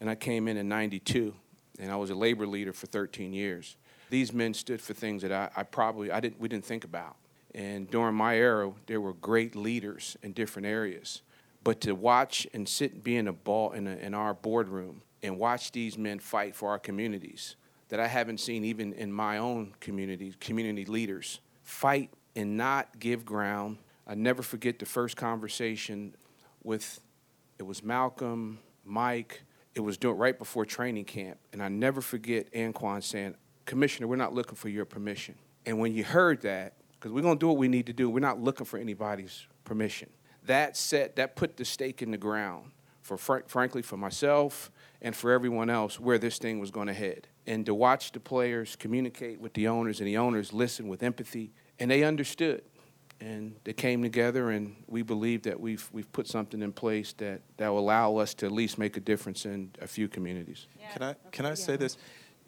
And 0.00 0.10
I 0.10 0.14
came 0.14 0.48
in 0.48 0.56
in 0.56 0.68
92, 0.68 1.34
and 1.78 1.90
I 1.90 1.96
was 1.96 2.10
a 2.10 2.14
labor 2.14 2.46
leader 2.46 2.72
for 2.72 2.86
13 2.86 3.32
years. 3.32 3.76
These 4.10 4.32
men 4.32 4.54
stood 4.54 4.80
for 4.80 4.94
things 4.94 5.22
that 5.22 5.32
I, 5.32 5.50
I 5.56 5.62
probably 5.62 6.10
I 6.10 6.20
didn't 6.20 6.38
we 6.38 6.48
didn't 6.48 6.64
think 6.64 6.84
about. 6.84 7.16
And 7.54 7.90
during 7.90 8.14
my 8.14 8.36
era, 8.36 8.70
there 8.86 9.00
were 9.00 9.14
great 9.14 9.56
leaders 9.56 10.16
in 10.22 10.32
different 10.32 10.66
areas. 10.66 11.22
But 11.64 11.80
to 11.80 11.94
watch 11.94 12.46
and 12.54 12.68
sit 12.68 12.92
and 12.92 13.02
be 13.02 13.16
in 13.16 13.26
a 13.26 13.32
ball 13.32 13.72
in, 13.72 13.88
a, 13.88 13.96
in 13.96 14.14
our 14.14 14.34
boardroom 14.34 15.02
and 15.26 15.38
watch 15.38 15.72
these 15.72 15.98
men 15.98 16.18
fight 16.18 16.54
for 16.54 16.70
our 16.70 16.78
communities 16.78 17.56
that 17.88 18.00
I 18.00 18.06
haven't 18.06 18.38
seen 18.38 18.64
even 18.64 18.92
in 18.92 19.12
my 19.12 19.38
own 19.38 19.74
community, 19.80 20.34
community 20.40 20.84
leaders 20.84 21.40
fight 21.62 22.10
and 22.34 22.56
not 22.56 22.98
give 22.98 23.24
ground. 23.24 23.78
I 24.06 24.14
never 24.14 24.42
forget 24.42 24.78
the 24.78 24.86
first 24.86 25.16
conversation 25.16 26.14
with 26.62 27.00
it 27.58 27.64
was 27.64 27.82
Malcolm, 27.82 28.58
Mike. 28.84 29.42
It 29.74 29.80
was 29.80 29.96
doing 29.96 30.16
right 30.16 30.38
before 30.38 30.64
training 30.64 31.04
camp, 31.04 31.38
and 31.52 31.62
I 31.62 31.68
never 31.68 32.00
forget 32.00 32.50
Anquan 32.52 33.02
saying, 33.02 33.34
"Commissioner, 33.64 34.06
we're 34.06 34.16
not 34.16 34.32
looking 34.32 34.56
for 34.56 34.68
your 34.68 34.84
permission." 34.84 35.34
And 35.64 35.78
when 35.78 35.92
you 35.92 36.04
heard 36.04 36.42
that, 36.42 36.74
because 36.92 37.12
we're 37.12 37.22
gonna 37.22 37.38
do 37.38 37.48
what 37.48 37.56
we 37.56 37.68
need 37.68 37.86
to 37.86 37.92
do, 37.92 38.08
we're 38.08 38.20
not 38.20 38.40
looking 38.40 38.64
for 38.64 38.78
anybody's 38.78 39.46
permission. 39.64 40.08
That 40.44 40.76
set 40.76 41.16
that 41.16 41.34
put 41.34 41.56
the 41.56 41.64
stake 41.64 42.00
in 42.02 42.10
the 42.10 42.18
ground 42.18 42.70
for 43.02 43.16
fr- 43.16 43.46
frankly 43.46 43.82
for 43.82 43.96
myself 43.96 44.70
and 45.02 45.14
for 45.14 45.30
everyone 45.32 45.70
else 45.70 46.00
where 46.00 46.18
this 46.18 46.38
thing 46.38 46.58
was 46.58 46.70
going 46.70 46.86
to 46.86 46.94
head. 46.94 47.28
And 47.46 47.64
to 47.66 47.74
watch 47.74 48.12
the 48.12 48.20
players 48.20 48.76
communicate 48.76 49.40
with 49.40 49.54
the 49.54 49.68
owners 49.68 50.00
and 50.00 50.08
the 50.08 50.16
owners 50.16 50.52
listen 50.52 50.88
with 50.88 51.02
empathy, 51.02 51.52
and 51.78 51.90
they 51.90 52.02
understood. 52.02 52.62
And 53.18 53.56
they 53.64 53.72
came 53.72 54.02
together, 54.02 54.50
and 54.50 54.76
we 54.88 55.00
believe 55.00 55.44
that 55.44 55.58
we've, 55.58 55.88
we've 55.90 56.10
put 56.12 56.26
something 56.26 56.60
in 56.60 56.72
place 56.72 57.14
that, 57.14 57.40
that 57.56 57.68
will 57.68 57.78
allow 57.78 58.16
us 58.16 58.34
to 58.34 58.46
at 58.46 58.52
least 58.52 58.76
make 58.76 58.98
a 58.98 59.00
difference 59.00 59.46
in 59.46 59.70
a 59.80 59.86
few 59.86 60.06
communities. 60.06 60.66
Can 60.92 61.02
I, 61.02 61.14
can 61.32 61.46
I 61.46 61.54
say 61.54 61.76
this? 61.76 61.96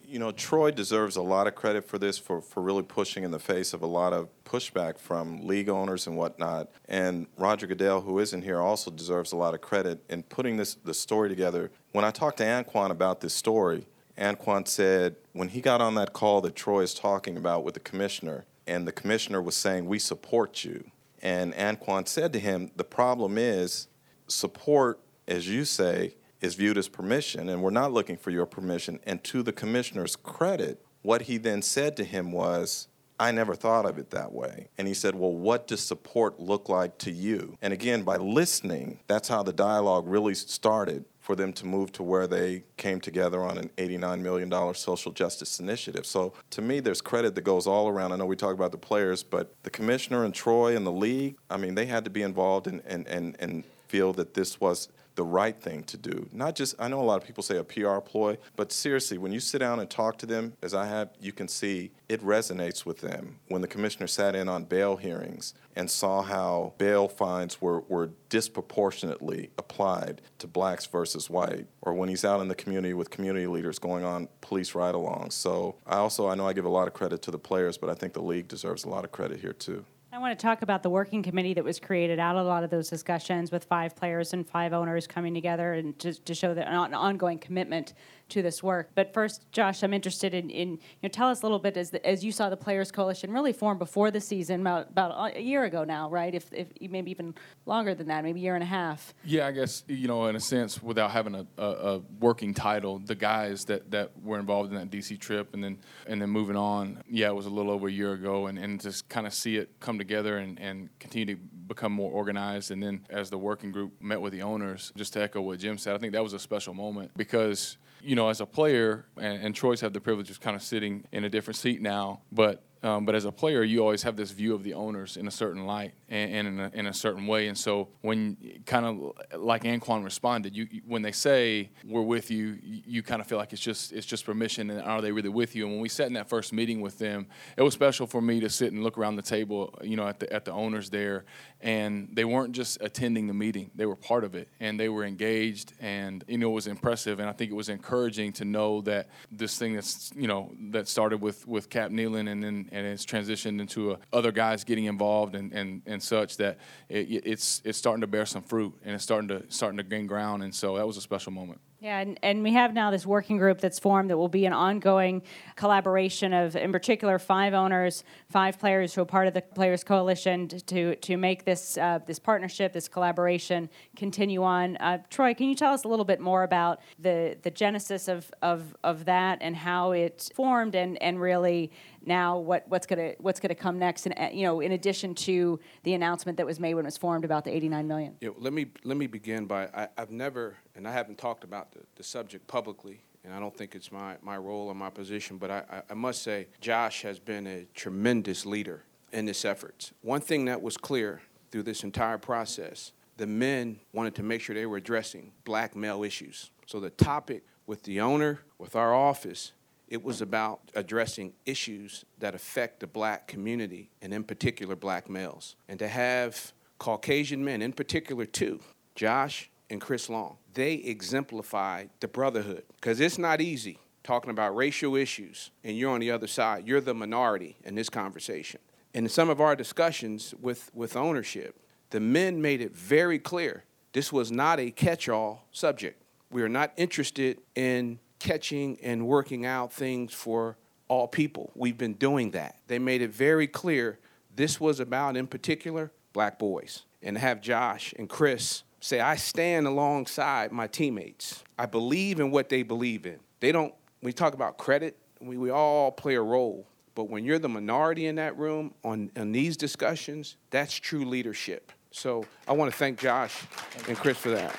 You 0.09 0.19
know, 0.19 0.33
Troy 0.33 0.71
deserves 0.71 1.17
a 1.17 1.23
lot 1.23 1.47
of 1.47 1.55
credit 1.55 1.87
for 1.87 1.99
this, 1.99 2.17
for, 2.17 2.41
for 2.41 2.63
really 2.63 2.83
pushing 2.83 3.25
in 3.25 3.31
the 3.31 3.39
face 3.39 3.75
of 3.75 3.83
a 3.83 3.87
lot 3.87 4.15
of 4.15 4.29
pushback 4.45 4.99
from 4.99 5.47
league 5.47 5.69
owners 5.69 6.07
and 6.07 6.17
whatnot. 6.17 6.71
And 6.89 7.27
Roger 7.37 7.67
Goodell, 7.67 8.01
who 8.01 8.19
isn't 8.19 8.43
here, 8.43 8.59
also 8.59 8.91
deserves 8.91 9.33
a 9.33 9.37
lot 9.37 9.53
of 9.53 9.61
credit 9.61 10.03
in 10.09 10.23
putting 10.23 10.57
this 10.57 10.75
the 10.77 10.95
story 10.95 11.29
together. 11.29 11.71
When 11.93 12.07
I 12.07 12.11
talked 12.11 12.39
to 12.39 12.45
Anquan 12.45 12.91
about 12.91 13.21
this 13.21 13.35
story, 13.35 13.87
Anquan 14.17 14.67
said 14.67 15.17
when 15.35 15.49
he 15.49 15.61
got 15.61 15.83
on 15.83 15.95
that 15.97 16.15
call 16.15 16.41
that 16.41 16.57
Troy 16.57 16.81
is 16.81 16.95
talking 16.95 17.37
about 17.37 17.63
with 17.63 17.75
the 17.75 17.81
commissioner, 17.81 18.47
and 18.67 18.89
the 18.89 18.93
commissioner 18.93 19.43
was 19.43 19.57
saying, 19.57 19.87
We 19.87 19.99
support 19.99 20.65
you. 20.65 20.91
And 21.21 21.53
Anquan 21.55 22.09
said 22.09 22.33
to 22.33 22.41
him, 22.41 22.71
The 22.77 22.85
problem 22.85 23.37
is 23.37 23.89
support, 24.27 25.01
as 25.27 25.49
you 25.49 25.67
say, 25.67 26.15
is 26.41 26.55
viewed 26.55 26.79
as 26.79 26.89
permission, 26.89 27.49
and 27.49 27.63
we're 27.63 27.71
not 27.71 27.93
looking 27.93 28.17
for 28.17 28.31
your 28.31 28.47
permission. 28.47 29.01
And 29.07 29.23
to 29.25 29.43
the 29.43 29.53
commissioner's 29.53 30.17
credit, 30.17 30.85
what 31.03 31.23
he 31.23 31.39
then 31.39 31.63
said 31.63 31.97
to 31.97 32.05
him 32.05 32.33
was, 32.33 32.89
I 33.21 33.33
never 33.33 33.55
thought 33.55 33.85
of 33.85 33.99
it 33.99 34.11
that 34.11 34.33
way. 34.33 34.69
And 34.79 34.87
he 34.87 34.95
said, 34.95 35.15
Well, 35.15 35.33
what 35.33 35.67
does 35.67 35.81
support 35.81 36.39
look 36.39 36.69
like 36.69 36.99
to 36.99 37.11
you? 37.11 37.57
And 37.61 37.73
again, 37.73 38.03
by 38.03 38.17
listening, 38.17 39.01
that's 39.09 39.29
how 39.29 39.43
the 39.43 39.53
dialogue 39.53 40.07
really 40.07 40.35
started 40.35 41.05
for 41.21 41.35
them 41.35 41.53
to 41.53 41.67
move 41.67 41.93
to 41.93 42.03
where 42.03 42.27
they 42.27 42.65
came 42.77 43.01
together 43.01 43.43
on 43.43 43.59
an 43.59 43.71
$89 43.77 44.21
million 44.21 44.75
social 44.75 45.13
justice 45.13 45.61
initiative. 45.61 46.07
So 46.07 46.33
to 46.51 46.63
me, 46.63 46.81
there's 46.81 47.03
credit 47.03 47.35
that 47.35 47.43
goes 47.43 47.67
all 47.67 47.89
around. 47.89 48.13
I 48.13 48.17
know 48.17 48.25
we 48.25 48.37
talk 48.37 48.55
about 48.55 48.73
the 48.73 48.79
players, 48.79 49.23
but 49.23 49.53
the 49.63 49.69
commissioner 49.69 50.25
and 50.25 50.33
Troy 50.33 50.75
and 50.75 50.87
the 50.87 50.93
league, 50.93 51.37
I 51.51 51.59
mean, 51.59 51.75
they 51.75 51.85
had 51.85 52.05
to 52.05 52.11
be 52.11 52.23
involved 52.23 52.67
and, 52.67 52.81
and, 52.87 53.07
and, 53.09 53.37
and 53.41 53.65
feel 53.89 54.13
that 54.15 54.33
this 54.35 54.59
was 54.59 54.89
the 55.19 55.25
right 55.25 55.61
thing 55.61 55.83
to 55.83 55.97
do. 55.97 56.29
Not 56.33 56.55
just, 56.55 56.77
I 56.79 56.87
know 56.87 57.01
a 57.01 57.03
lot 57.03 57.21
of 57.21 57.27
people 57.27 57.43
say 57.43 57.57
a 57.57 57.65
PR 57.65 57.99
ploy, 57.99 58.39
but 58.55 58.71
seriously, 58.71 59.19
when 59.19 59.33
you 59.33 59.41
sit 59.41 59.59
down 59.59 59.81
and 59.81 59.91
talk 59.91 60.17
to 60.19 60.27
them, 60.27 60.53
as 60.63 60.75
I 60.75 60.87
have, 60.87 61.11
you 61.21 61.33
can 61.33 61.49
see 61.49 61.91
it 62.09 62.23
resonates 62.23 62.87
with 62.87 63.01
them. 63.01 63.41
When 63.49 63.61
the 63.61 63.67
commissioner 63.67 64.07
sat 64.07 64.37
in 64.37 64.49
on 64.49 64.63
bail 64.63 64.97
hearings 64.97 65.55
and 65.75 65.91
saw 65.91 66.23
how 66.23 66.75
bail 66.79 67.09
fines 67.09 67.61
were, 67.61 67.81
were 67.89 68.11
disproportionately 68.29 69.51
applied 69.59 70.23
to 70.39 70.47
blacks 70.47 70.87
versus 70.87 71.29
white, 71.29 71.67
or 71.83 71.95
when 71.95 72.09
he's 72.09 72.25
out 72.25 72.41
in 72.41 72.47
the 72.47 72.55
community 72.55 72.95
with 72.95 73.11
community 73.11 73.49
leaders 73.49 73.81
going 73.81 74.05
on 74.05 74.29
police 74.41 74.77
ride 74.77 74.95
alongs. 74.95 75.33
So 75.33 75.75
I 75.85 75.97
also, 75.97 76.29
I 76.29 76.37
know 76.37 76.47
I 76.47 76.53
give 76.53 76.65
a 76.65 76.69
lot 76.69 76.87
of 76.87 76.95
credit 76.95 77.23
to 77.23 77.33
the 77.33 77.41
players, 77.41 77.77
but 77.77 77.91
I 77.91 77.95
think 77.95 78.13
the 78.13 78.23
league 78.23 78.47
deserves 78.47 78.85
a 78.85 78.89
lot 78.89 79.05
of 79.05 79.11
credit 79.11 79.41
here 79.41 79.53
too. 79.53 79.85
I 80.19 80.21
want 80.21 80.37
to 80.37 80.43
talk 80.43 80.63
about 80.63 80.83
the 80.83 80.91
working 80.91 81.23
committee 81.23 81.55
that 81.55 81.63
was 81.63 81.79
created 81.79 82.19
out 82.19 82.35
of 82.35 82.45
a 82.45 82.49
lot 82.49 82.65
of 82.65 82.71
those 82.71 82.91
discussions 82.91 83.53
with 83.53 83.63
five 83.63 83.95
players 83.95 84.33
and 84.33 84.45
five 84.45 84.73
owners 84.73 85.07
coming 85.07 85.33
together 85.33 85.75
and 85.75 85.97
to, 86.01 86.13
to 86.13 86.35
show 86.35 86.55
that 86.55 86.67
an 86.67 86.93
ongoing 86.93 87.39
commitment 87.39 87.95
to 88.29 88.43
this 88.43 88.63
work. 88.63 88.91
But 88.95 89.13
first, 89.13 89.51
Josh, 89.53 89.83
I'm 89.83 89.95
interested 89.95 90.35
in, 90.35 90.51
in 90.51 90.71
you 90.73 90.79
know, 91.03 91.09
tell 91.09 91.29
us 91.29 91.43
a 91.43 91.45
little 91.45 91.59
bit 91.59 91.77
as, 91.77 91.91
the, 91.91 92.05
as 92.07 92.25
you 92.25 92.33
saw 92.33 92.51
the 92.51 92.57
Players 92.57 92.91
Coalition 92.91 93.33
really 93.33 93.53
form 93.53 93.79
before 93.79 94.11
the 94.11 94.21
season, 94.21 94.61
about, 94.61 94.91
about 94.91 95.37
a 95.37 95.41
year 95.41 95.65
ago 95.65 95.85
now, 95.85 96.11
right? 96.11 96.35
If, 96.35 96.53
if 96.53 96.69
maybe 96.91 97.11
even 97.11 97.35
longer 97.67 97.95
than 97.95 98.09
that, 98.09 98.25
maybe 98.25 98.41
a 98.41 98.43
year 98.43 98.55
and 98.55 98.63
a 98.63 98.67
half. 98.67 99.15
Yeah, 99.25 99.47
I 99.47 99.53
guess 99.53 99.85
you 99.89 100.09
know, 100.09 100.27
in 100.27 100.37
a 100.37 100.41
sense, 100.41 100.83
without 100.83 101.11
having 101.11 101.35
a, 101.35 101.47
a, 101.57 101.67
a 101.67 101.99
working 102.21 102.55
title, 102.55 102.99
the 102.99 103.15
guys 103.15 103.65
that, 103.67 103.91
that 103.91 104.13
were 104.23 104.39
involved 104.39 104.73
in 104.73 104.79
that 104.79 104.91
DC 104.91 105.19
trip, 105.19 105.55
and 105.55 105.63
then 105.63 105.79
and 106.07 106.21
then 106.21 106.31
moving 106.31 106.57
on. 106.57 107.03
Yeah, 107.09 107.29
it 107.29 107.35
was 107.35 107.47
a 107.47 107.51
little 107.51 107.73
over 107.73 107.89
a 107.89 107.93
year 107.93 108.13
ago, 108.13 108.47
and, 108.47 108.59
and 108.59 108.81
just 108.81 109.09
kind 109.09 109.27
of 109.27 109.35
see 109.35 109.57
it 109.57 109.71
come 109.81 109.99
together 109.99 110.39
and, 110.39 110.59
and 110.61 110.89
continue 110.99 111.35
to 111.35 111.41
become 111.67 111.93
more 111.93 112.11
organized. 112.11 112.71
And 112.71 112.83
then 112.83 113.07
as 113.11 113.31
the 113.31 113.39
working 113.39 113.73
group 113.73 114.01
met 114.01 114.21
with 114.21 114.33
the 114.33 114.43
owners, 114.43 114.93
just 114.97 115.13
to 115.15 115.23
echo 115.23 115.41
what 115.41 115.59
Jim 115.59 115.79
said, 115.79 115.95
I 115.95 115.99
think 115.99 116.13
that 116.13 116.23
was 116.23 116.33
a 116.33 116.39
special 116.39 116.75
moment 116.75 117.13
because 117.17 117.77
you 118.03 118.15
know, 118.15 118.18
as 118.27 118.41
a 118.41 118.47
player, 118.47 119.07
and, 119.17 119.45
and 119.45 119.55
Troy's 119.55 119.81
have 119.83 119.93
the 119.93 120.01
privilege 120.01 120.31
of 120.31 120.41
kind 120.41 120.57
of 120.57 120.63
sitting 120.63 121.05
in 121.13 121.23
a 121.23 121.29
different 121.29 121.57
seat 121.57 121.81
now, 121.81 122.23
but 122.33 122.65
um, 122.83 123.05
but 123.05 123.15
as 123.15 123.25
a 123.25 123.33
player, 123.33 123.63
you 123.63 123.81
always 123.81 124.03
have 124.03 124.17
this 124.17 124.31
view 124.31 124.55
of 124.55 124.63
the 124.63 124.75
owners 124.75 125.17
in 125.17 125.27
a 125.27 125.31
certain 125.31 125.67
light 125.67 125.95
and, 126.09 126.33
and 126.33 126.49
in, 126.49 126.61
a, 126.61 126.71
in, 126.75 126.87
a, 126.87 126.95
certain 126.95 127.27
way. 127.27 127.49
And 127.49 127.59
so 127.59 127.89
when 128.03 128.37
kind 128.67 128.87
of 128.87 129.41
like 129.41 129.65
Anquan 129.65 130.05
responded, 130.05 130.55
you 130.57 130.69
when 130.87 131.03
they 131.03 131.13
say 131.13 131.71
we're 131.85 132.03
with 132.03 132.31
you, 132.31 132.59
you, 132.63 133.03
kind 133.03 133.21
of 133.21 133.27
feel 133.27 133.39
like 133.39 133.53
it's 133.53 133.63
just 133.63 133.93
it's 133.93 134.07
just 134.07 134.25
permission, 134.25 134.71
and 134.71 134.81
are 134.83 135.03
they 135.03 135.11
really 135.11 135.29
with 135.29 135.57
you? 135.57 135.65
And 135.65 135.75
when 135.75 135.81
we 135.81 135.89
sat 135.89 136.07
in 136.07 136.13
that 136.13 136.29
first 136.29 136.53
meeting 136.53 136.81
with 136.81 136.99
them, 136.99 137.27
it 137.57 137.63
was 137.63 137.75
special 137.75 138.07
for 138.07 138.21
me 138.21 138.41
to 138.41 138.49
sit 138.49 138.73
and 138.73 138.85
look 138.85 138.97
around 138.97 139.17
the 139.17 139.23
table, 139.23 139.75
you 139.83 139.97
know, 139.97 140.07
at 140.07 140.21
the 140.21 140.33
at 140.33 140.45
the 140.45 140.53
owners 140.53 140.89
there, 140.89 141.25
and 141.61 142.09
they 142.13 142.25
weren't 142.25 142.53
just 142.53 142.79
attending 142.81 143.27
the 143.27 143.35
meeting; 143.35 143.71
they 143.75 143.87
were 143.87 143.97
part 143.97 144.23
of 144.23 144.35
it, 144.35 144.49
and 144.61 144.79
they 144.79 144.89
were 144.89 145.05
engaged, 145.05 145.73
and 145.81 146.25
you 146.29 146.39
know, 146.39 146.51
it 146.51 146.55
was 146.55 146.67
impressive, 146.69 147.19
and 147.19 147.29
I 147.29 147.33
think 147.33 147.51
it 147.51 147.55
was 147.55 147.69
encouraging 147.69 148.33
to 148.35 148.45
know 148.45 148.83
that 148.83 149.09
this 149.33 149.59
thing 149.59 149.75
that's 149.75 150.13
you 150.15 150.29
know 150.29 150.53
that 150.71 150.87
started 150.87 151.21
with 151.21 151.47
with 151.49 151.69
Kaepernick 151.69 151.89
and 151.99 152.43
then 152.43 152.68
and, 152.73 152.87
it's 152.87 153.05
transitioned 153.05 153.61
into 153.61 153.93
a, 153.93 153.99
other 154.13 154.33
guys 154.33 154.65
getting 154.65 154.87
involved 154.87 155.35
and, 155.35 155.53
and, 155.53 155.83
and 155.87 156.03
such 156.03 156.37
that 156.39 156.59
it, 156.89 157.23
it's 157.25 157.61
it's 157.65 157.79
starting 157.79 158.01
to 158.01 158.07
bear 158.07 158.27
some 158.27 158.43
fruit 158.43 158.75
and 158.85 158.95
it's 158.95 159.05
starting 159.05 159.29
to 159.29 159.43
starting 159.49 159.77
to 159.77 159.83
gain 159.83 160.07
ground. 160.07 160.43
And 160.43 160.55
so 160.55 160.77
that 160.77 160.87
was 160.87 160.97
a 160.97 161.03
special 161.03 161.33
moment. 161.33 161.61
Yeah, 161.81 162.01
and, 162.01 162.19
and 162.25 162.43
we 162.43 162.55
have 162.55 162.75
now 162.75 162.91
this 162.91 163.07
working 163.07 163.39
group 163.39 163.61
that's 163.61 163.79
formed 163.79 164.11
that 164.11 164.17
will 164.17 164.29
be 164.29 164.47
an 164.47 164.53
ongoing 164.53 165.23
collaboration 165.55 166.33
of, 166.33 166.57
in 166.57 166.73
particular, 166.73 167.21
five 167.21 167.55
owners, 167.55 168.03
five 168.29 168.59
players 168.59 168.95
who 168.95 169.03
are 169.03 169.07
part 169.07 169.29
of 169.29 169.35
the 169.35 169.43
Players 169.43 169.85
Coalition 169.85 170.49
to 170.49 170.97
to 170.97 171.17
make 171.17 171.45
this 171.45 171.79
uh, 171.79 172.01
this 172.05 172.19
partnership, 172.19 172.73
this 172.73 172.89
collaboration 172.89 173.71
continue 173.95 174.43
on. 174.43 174.77
Uh, 174.79 174.99
Troy, 175.09 175.35
can 175.35 175.49
you 175.49 175.55
tell 175.55 175.73
us 175.73 175.85
a 175.85 175.89
little 175.89 176.05
bit 176.05 176.19
more 176.19 176.43
about 176.43 176.81
the 176.99 177.37
the 177.43 177.51
genesis 177.51 178.09
of 178.09 178.29
of, 178.43 178.77
of 178.83 179.05
that 179.05 179.39
and 179.41 179.55
how 179.55 179.93
it 179.93 180.33
formed, 180.35 180.75
and 180.75 181.01
and 181.01 181.21
really 181.21 181.71
now 182.09 182.39
what, 182.39 182.65
what's 182.69 182.87
going 182.87 182.99
to 182.99 183.23
what's 183.23 183.39
going 183.39 183.51
to 183.51 183.55
come 183.55 183.79
next? 183.79 184.07
And 184.07 184.19
uh, 184.19 184.29
you 184.33 184.43
know 184.45 184.61
in 184.61 184.73
addition 184.73 185.15
to 185.15 185.61
the 185.85 185.95
announcement 185.95 186.39
that 186.39 186.47
was 186.47 186.59
made 186.59 186.75
when 186.75 186.85
it 186.85 186.89
was 186.89 186.97
formed 186.97 187.25
about 187.25 187.45
the 187.45 187.55
89 187.55 187.87
million. 187.87 188.17
Yeah, 188.21 188.31
let 188.39 188.53
me 188.53 188.67
let 188.85 188.97
me 188.97 189.07
begin 189.07 189.47
by 189.47 189.69
I, 189.75 189.89
have 189.97 190.11
never 190.11 190.57
and 190.75 190.87
i 190.89 190.93
haven't 190.93 191.19
talked 191.19 191.45
about 191.45 191.73
the, 191.73 191.81
the 191.97 192.03
subject 192.03 192.47
publicly 192.47 193.01
and 193.25 193.33
i 193.35 193.39
don't 193.39 193.57
think 193.57 193.75
it's 193.75 193.93
my, 193.93 194.17
my 194.23 194.37
role 194.37 194.69
or 194.69 194.75
my 194.75 194.91
position 194.91 195.39
but 195.39 195.51
I, 195.51 195.83
I 195.91 195.95
must 195.95 196.23
say 196.23 196.49
josh 196.61 197.03
has 197.03 197.19
been 197.19 197.47
a 197.47 197.67
tremendous 197.75 198.47
leader 198.47 198.85
in 199.13 199.27
this 199.27 199.45
effort 199.45 199.93
one 200.03 200.21
thing 200.21 200.47
that 200.47 200.63
was 200.63 200.77
clear 200.77 201.23
through 201.51 201.65
this 201.65 201.85
entire 201.85 202.19
process 202.19 202.93
the 203.19 203.27
men 203.27 203.81
wanted 203.93 204.15
to 204.15 204.23
make 204.23 204.41
sure 204.41 204.55
they 204.55 204.65
were 204.65 204.79
addressing 204.79 205.33
black 205.45 205.77
male 205.77 206.03
issues. 206.05 206.51
So 206.67 206.81
the 206.81 206.91
topic 206.91 207.43
with 207.67 207.83
the 207.83 208.01
owner 208.01 208.41
with 208.57 208.75
our 208.75 208.95
office 208.95 209.53
it 209.89 210.03
was 210.03 210.21
about 210.21 210.61
addressing 210.75 211.33
issues 211.47 212.05
that 212.19 212.35
affect 212.35 212.81
the 212.81 212.87
black 212.87 213.27
community, 213.27 213.91
and 214.03 214.13
in 214.13 214.25
particular, 214.25 214.77
black 214.77 215.09
males. 215.09 215.57
And 215.69 215.79
to 215.79 215.89
have 215.89 216.53
Caucasian 216.79 217.45
men, 217.45 217.63
in 217.63 217.73
particular, 217.73 218.27
two, 218.27 218.61
Josh 218.95 219.51
and 219.71 219.81
Chris 219.81 220.09
Long, 220.09 220.37
they 220.55 220.75
exemplified 220.75 221.91
the 222.01 222.09
brotherhood. 222.09 222.65
Because 222.77 223.01
it's 223.01 223.19
not 223.19 223.41
easy 223.41 223.79
talking 224.05 224.31
about 224.31 224.57
racial 224.57 224.97
issues, 224.97 225.51
and 225.65 225.77
you're 225.77 225.91
on 225.91 226.01
the 226.01 226.11
other 226.11 226.27
side. 226.27 226.67
You're 226.67 226.81
the 226.81 226.95
minority 226.95 227.57
in 227.65 227.75
this 227.75 227.89
conversation. 227.89 228.61
And 228.95 229.07
in 229.07 229.11
some 229.11 229.29
of 229.29 229.41
our 229.41 229.55
discussions 229.55 230.35
with, 230.41 230.71
with 230.75 230.97
ownership, 230.97 231.61
the 231.91 232.01
men 232.01 232.41
made 232.41 232.61
it 232.61 232.75
very 232.75 233.19
clear 233.19 233.65
this 233.93 234.13
was 234.13 234.31
not 234.31 234.61
a 234.61 234.71
catch 234.71 235.09
all 235.09 235.45
subject. 235.51 236.03
We 236.31 236.43
are 236.43 236.49
not 236.49 236.73
interested 236.77 237.39
in 237.55 237.99
catching 238.19 238.79
and 238.83 239.07
working 239.07 239.47
out 239.47 239.73
things 239.73 240.13
for 240.13 240.57
all 240.89 241.07
people. 241.07 241.53
We've 241.55 241.79
been 241.79 241.95
doing 241.95 242.33
that. 242.33 242.57
They 242.67 242.79
made 242.79 243.03
it 243.03 243.11
very 243.11 243.47
clear 243.47 243.99
this 244.35 244.61
was 244.61 244.81
about, 244.81 245.17
in 245.17 245.27
particular, 245.27 245.93
black 246.13 246.39
boys. 246.39 246.85
And 247.03 247.17
have 247.17 247.41
Josh 247.41 247.95
and 247.97 248.09
Chris 248.09 248.65
say, 248.81 249.01
I 249.01 249.17
stand 249.17 249.67
alongside 249.67 250.53
my 250.53 250.67
teammates. 250.67 251.45
I 251.59 251.67
believe 251.67 252.19
in 252.21 252.31
what 252.31 252.49
they 252.49 252.63
believe 252.63 253.07
in. 253.07 253.19
They 253.41 253.53
don't, 253.53 253.75
we 254.03 254.13
talk 254.13 254.35
about 254.35 254.59
credit, 254.59 254.97
we, 255.21 255.37
we 255.37 255.51
all 255.51 255.93
play 255.93 256.15
a 256.15 256.23
role. 256.23 256.67
But 256.95 257.09
when 257.09 257.25
you're 257.25 257.39
the 257.39 257.49
minority 257.49 258.07
in 258.07 258.17
that 258.17 258.37
room 258.37 258.75
on, 258.83 259.13
on 259.17 259.31
these 259.31 259.57
discussions, 259.57 260.37
that's 260.51 260.75
true 260.75 261.05
leadership. 261.05 261.71
So 261.93 262.25
I 262.47 262.53
want 262.53 262.73
to 262.73 262.77
thank 262.77 262.99
Josh 262.99 263.45
and 263.87 263.97
Chris 263.97 264.17
for 264.17 264.31
that. 264.31 264.57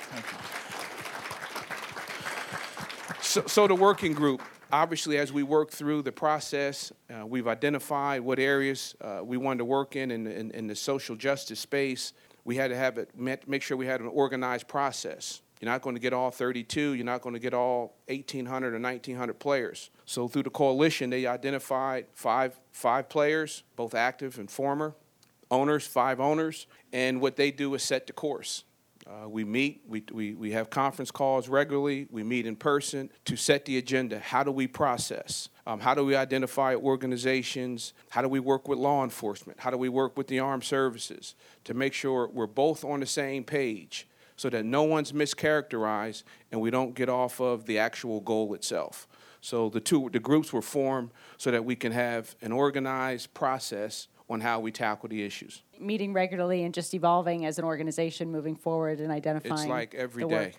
So, 3.30 3.44
so 3.46 3.68
the 3.68 3.76
working 3.76 4.12
group, 4.12 4.42
obviously, 4.72 5.16
as 5.16 5.32
we 5.32 5.44
work 5.44 5.70
through 5.70 6.02
the 6.02 6.10
process, 6.10 6.90
uh, 7.08 7.24
we've 7.24 7.46
identified 7.46 8.22
what 8.22 8.40
areas 8.40 8.96
uh, 9.00 9.20
we 9.22 9.36
wanted 9.36 9.58
to 9.58 9.66
work 9.66 9.94
in, 9.94 10.10
in 10.10 10.26
in, 10.26 10.50
in 10.50 10.66
the 10.66 10.74
social 10.74 11.14
justice 11.14 11.60
space. 11.60 12.12
We 12.44 12.56
had 12.56 12.70
to 12.70 12.76
have 12.76 12.98
it 12.98 13.16
make 13.16 13.62
sure 13.62 13.76
we 13.76 13.86
had 13.86 14.00
an 14.00 14.08
organized 14.08 14.66
process. 14.66 15.42
You're 15.60 15.70
not 15.70 15.80
going 15.80 15.94
to 15.94 16.00
get 16.00 16.12
all 16.12 16.32
32. 16.32 16.94
You're 16.94 17.04
not 17.04 17.20
going 17.20 17.34
to 17.34 17.38
get 17.38 17.54
all 17.54 17.94
1,800 18.08 18.74
or 18.74 18.80
1,900 18.80 19.38
players. 19.38 19.90
So 20.06 20.26
through 20.26 20.42
the 20.42 20.50
coalition, 20.50 21.10
they 21.10 21.26
identified 21.26 22.06
five 22.12 22.58
five 22.72 23.08
players, 23.08 23.62
both 23.76 23.94
active 23.94 24.40
and 24.40 24.50
former 24.50 24.96
owners, 25.52 25.86
five 25.86 26.18
owners, 26.18 26.66
and 26.92 27.20
what 27.20 27.36
they 27.36 27.52
do 27.52 27.74
is 27.74 27.84
set 27.84 28.08
the 28.08 28.12
course. 28.12 28.64
Uh, 29.10 29.28
we 29.28 29.42
meet, 29.44 29.82
we, 29.88 30.04
we, 30.12 30.34
we 30.34 30.52
have 30.52 30.70
conference 30.70 31.10
calls 31.10 31.48
regularly, 31.48 32.06
we 32.12 32.22
meet 32.22 32.46
in 32.46 32.54
person 32.54 33.10
to 33.24 33.34
set 33.34 33.64
the 33.64 33.76
agenda. 33.76 34.20
How 34.20 34.44
do 34.44 34.52
we 34.52 34.68
process? 34.68 35.48
Um, 35.66 35.80
how 35.80 35.94
do 35.94 36.04
we 36.04 36.14
identify 36.14 36.76
organizations? 36.76 37.92
How 38.10 38.22
do 38.22 38.28
we 38.28 38.38
work 38.38 38.68
with 38.68 38.78
law 38.78 39.02
enforcement? 39.02 39.58
How 39.58 39.70
do 39.70 39.76
we 39.76 39.88
work 39.88 40.16
with 40.16 40.28
the 40.28 40.38
armed 40.38 40.62
services 40.62 41.34
to 41.64 41.74
make 41.74 41.92
sure 41.92 42.28
we're 42.28 42.46
both 42.46 42.84
on 42.84 43.00
the 43.00 43.06
same 43.06 43.42
page 43.42 44.06
so 44.36 44.48
that 44.50 44.64
no 44.64 44.84
one's 44.84 45.10
mischaracterized 45.10 46.22
and 46.52 46.60
we 46.60 46.70
don't 46.70 46.94
get 46.94 47.08
off 47.08 47.40
of 47.40 47.66
the 47.66 47.78
actual 47.80 48.20
goal 48.20 48.54
itself? 48.54 49.08
So 49.40 49.70
the 49.70 49.80
two 49.80 50.08
the 50.12 50.20
groups 50.20 50.52
were 50.52 50.62
formed 50.62 51.10
so 51.36 51.50
that 51.50 51.64
we 51.64 51.74
can 51.74 51.90
have 51.90 52.36
an 52.42 52.52
organized 52.52 53.34
process 53.34 54.06
on 54.30 54.40
how 54.40 54.60
we 54.60 54.70
tackle 54.70 55.08
the 55.08 55.22
issues. 55.22 55.62
Meeting 55.78 56.12
regularly 56.12 56.62
and 56.62 56.72
just 56.72 56.94
evolving 56.94 57.44
as 57.44 57.58
an 57.58 57.64
organization 57.64 58.30
moving 58.30 58.54
forward 58.54 59.00
and 59.00 59.10
identifying. 59.10 59.60
It's 59.60 59.68
like 59.68 59.94
every 59.94 60.24
day. 60.24 60.52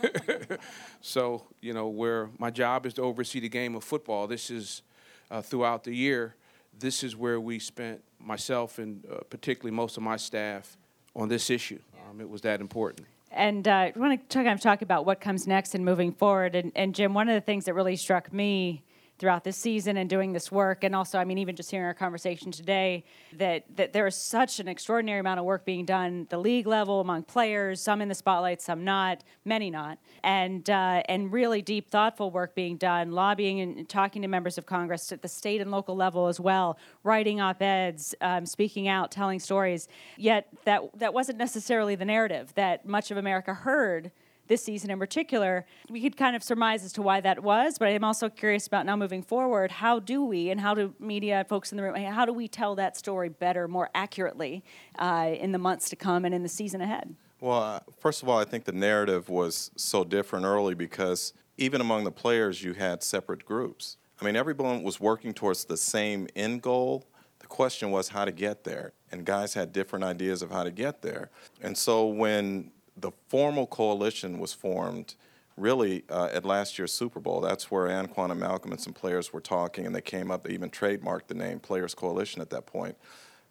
so, 1.00 1.42
you 1.62 1.72
know, 1.72 1.88
where 1.88 2.28
my 2.38 2.50
job 2.50 2.84
is 2.84 2.92
to 2.94 3.02
oversee 3.02 3.40
the 3.40 3.48
game 3.48 3.74
of 3.74 3.82
football, 3.82 4.26
this 4.26 4.50
is 4.50 4.82
uh, 5.30 5.40
throughout 5.40 5.84
the 5.84 5.94
year, 5.94 6.34
this 6.78 7.02
is 7.02 7.16
where 7.16 7.40
we 7.40 7.58
spent, 7.58 8.02
myself 8.20 8.78
and 8.78 9.04
uh, 9.10 9.16
particularly 9.30 9.74
most 9.74 9.96
of 9.96 10.02
my 10.02 10.16
staff, 10.16 10.76
on 11.16 11.28
this 11.28 11.50
issue. 11.50 11.78
Um, 12.08 12.20
it 12.20 12.28
was 12.28 12.42
that 12.42 12.60
important. 12.60 13.06
And 13.30 13.66
uh, 13.66 13.72
I 13.72 13.92
want 13.96 14.20
to 14.20 14.26
talk, 14.28 14.46
I'm 14.46 14.58
talking 14.58 14.84
about 14.84 15.06
what 15.06 15.20
comes 15.20 15.46
next 15.46 15.74
and 15.74 15.84
moving 15.84 16.12
forward. 16.12 16.54
And, 16.54 16.72
and 16.76 16.94
Jim, 16.94 17.14
one 17.14 17.28
of 17.28 17.34
the 17.34 17.40
things 17.40 17.64
that 17.64 17.74
really 17.74 17.96
struck 17.96 18.32
me 18.32 18.82
throughout 19.18 19.44
this 19.44 19.56
season 19.56 19.96
and 19.96 20.08
doing 20.08 20.32
this 20.32 20.50
work. 20.52 20.84
And 20.84 20.94
also 20.94 21.18
i 21.18 21.24
mean 21.24 21.38
even 21.38 21.56
just 21.56 21.70
hearing 21.70 21.86
our 21.86 21.94
conversation 21.94 22.50
today 22.52 23.04
that 23.36 23.64
that 23.76 23.92
there 23.92 24.06
is 24.06 24.16
such 24.16 24.60
an 24.60 24.68
extraordinary 24.68 25.20
amount 25.20 25.40
of 25.40 25.46
work 25.46 25.64
being 25.64 25.84
done 25.84 26.26
the 26.30 26.38
league 26.38 26.66
level 26.66 27.00
among 27.00 27.22
players 27.24 27.80
some 27.80 28.00
in 28.00 28.08
the 28.08 28.14
spotlight 28.14 28.60
some 28.60 28.84
not 28.84 29.24
many 29.44 29.70
not. 29.70 29.98
And 30.22 30.68
uh, 30.68 31.02
and 31.08 31.32
really 31.32 31.62
deep 31.62 31.90
thoughtful 31.90 32.30
work 32.30 32.54
being 32.54 32.76
done 32.76 33.12
lobbying 33.12 33.60
and 33.60 33.88
talking 33.88 34.22
to 34.22 34.28
members 34.28 34.58
of 34.58 34.66
congress 34.66 35.12
at 35.12 35.22
the 35.22 35.28
state 35.28 35.60
and 35.60 35.70
local 35.70 35.96
level 35.96 36.26
as 36.26 36.40
well 36.40 36.78
writing 37.02 37.40
op-eds 37.40 38.14
um, 38.20 38.46
speaking 38.46 38.88
out 38.88 39.10
telling 39.10 39.38
stories. 39.38 39.88
Yet 40.16 40.48
that 40.64 40.82
that 40.98 41.14
wasn't 41.14 41.38
necessarily 41.38 41.94
the 41.94 42.04
narrative 42.04 42.52
that 42.54 42.86
much 42.86 43.10
of 43.10 43.16
america 43.16 43.54
heard 43.54 44.10
this 44.48 44.62
season 44.64 44.90
in 44.90 44.98
particular. 44.98 45.64
We 45.88 46.00
could 46.00 46.16
kind 46.16 46.34
of 46.34 46.42
surmise 46.42 46.84
as 46.84 46.92
to 46.94 47.02
why 47.02 47.20
that 47.20 47.42
was, 47.42 47.78
but 47.78 47.88
I'm 47.88 48.04
also 48.04 48.28
curious 48.28 48.66
about 48.66 48.86
now 48.86 48.96
moving 48.96 49.22
forward. 49.22 49.70
How 49.70 49.98
do 49.98 50.24
we, 50.24 50.50
and 50.50 50.60
how 50.60 50.74
do 50.74 50.94
media 50.98 51.46
folks 51.48 51.70
in 51.70 51.76
the 51.76 51.82
room, 51.82 51.94
how 51.94 52.24
do 52.24 52.32
we 52.32 52.48
tell 52.48 52.74
that 52.76 52.96
story 52.96 53.28
better, 53.28 53.68
more 53.68 53.90
accurately 53.94 54.64
uh, 54.98 55.30
in 55.38 55.52
the 55.52 55.58
months 55.58 55.88
to 55.90 55.96
come 55.96 56.24
and 56.24 56.34
in 56.34 56.42
the 56.42 56.48
season 56.48 56.80
ahead? 56.80 57.14
Well, 57.40 57.62
uh, 57.62 57.80
first 58.00 58.22
of 58.22 58.28
all, 58.28 58.38
I 58.38 58.44
think 58.44 58.64
the 58.64 58.72
narrative 58.72 59.28
was 59.28 59.70
so 59.76 60.02
different 60.02 60.44
early 60.44 60.74
because 60.74 61.32
even 61.56 61.80
among 61.80 62.04
the 62.04 62.10
players, 62.10 62.62
you 62.62 62.72
had 62.72 63.02
separate 63.02 63.44
groups. 63.44 63.96
I 64.20 64.24
mean, 64.24 64.34
everyone 64.34 64.82
was 64.82 64.98
working 64.98 65.32
towards 65.32 65.64
the 65.64 65.76
same 65.76 66.26
end 66.34 66.62
goal. 66.62 67.04
The 67.38 67.46
question 67.46 67.92
was 67.92 68.08
how 68.08 68.24
to 68.24 68.32
get 68.32 68.64
there, 68.64 68.92
and 69.12 69.24
guys 69.24 69.54
had 69.54 69.72
different 69.72 70.04
ideas 70.04 70.42
of 70.42 70.50
how 70.50 70.64
to 70.64 70.72
get 70.72 71.02
there. 71.02 71.30
And 71.60 71.78
so 71.78 72.06
when 72.06 72.72
the 73.00 73.12
formal 73.28 73.66
coalition 73.66 74.38
was 74.38 74.52
formed 74.52 75.14
really 75.56 76.04
uh, 76.08 76.28
at 76.32 76.44
last 76.44 76.78
year's 76.78 76.92
Super 76.92 77.20
Bowl. 77.20 77.40
That's 77.40 77.70
where 77.70 77.86
Anquan 77.88 78.30
and 78.30 78.40
Malcolm 78.40 78.72
and 78.72 78.80
some 78.80 78.92
players 78.92 79.32
were 79.32 79.40
talking, 79.40 79.86
and 79.86 79.94
they 79.94 80.00
came 80.00 80.30
up, 80.30 80.44
they 80.44 80.54
even 80.54 80.70
trademarked 80.70 81.26
the 81.26 81.34
name 81.34 81.60
Players 81.60 81.94
Coalition 81.94 82.40
at 82.40 82.50
that 82.50 82.66
point. 82.66 82.96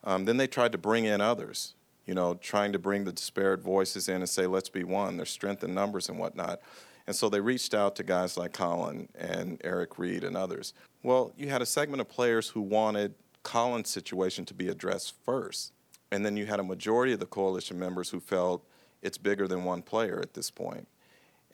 Um, 0.03 0.25
then 0.25 0.37
they 0.37 0.47
tried 0.47 0.71
to 0.71 0.77
bring 0.77 1.05
in 1.05 1.21
others, 1.21 1.73
you 2.05 2.13
know, 2.13 2.35
trying 2.35 2.71
to 2.71 2.79
bring 2.79 3.03
the 3.03 3.11
disparate 3.11 3.61
voices 3.61 4.07
in 4.07 4.17
and 4.17 4.29
say, 4.29 4.47
let's 4.47 4.69
be 4.69 4.83
one. 4.83 5.17
There's 5.17 5.29
strength 5.29 5.63
in 5.63 5.73
numbers 5.73 6.07
and 6.07 6.17
whatnot. 6.17 6.61
And 7.07 7.15
so 7.15 7.29
they 7.29 7.39
reached 7.39 7.73
out 7.73 7.95
to 7.97 8.03
guys 8.03 8.37
like 8.37 8.53
Colin 8.53 9.09
and 9.17 9.61
Eric 9.63 9.97
Reid 9.97 10.23
and 10.23 10.35
others. 10.35 10.73
Well, 11.03 11.33
you 11.37 11.49
had 11.49 11.61
a 11.61 11.65
segment 11.65 12.01
of 12.01 12.09
players 12.09 12.49
who 12.49 12.61
wanted 12.61 13.15
Colin's 13.43 13.89
situation 13.89 14.45
to 14.45 14.53
be 14.53 14.67
addressed 14.67 15.13
first. 15.25 15.71
And 16.11 16.25
then 16.25 16.37
you 16.37 16.45
had 16.45 16.59
a 16.59 16.63
majority 16.63 17.13
of 17.13 17.19
the 17.19 17.25
coalition 17.25 17.79
members 17.79 18.09
who 18.09 18.19
felt 18.19 18.65
it's 19.01 19.17
bigger 19.17 19.47
than 19.47 19.63
one 19.63 19.81
player 19.81 20.19
at 20.21 20.33
this 20.33 20.49
point. 20.49 20.87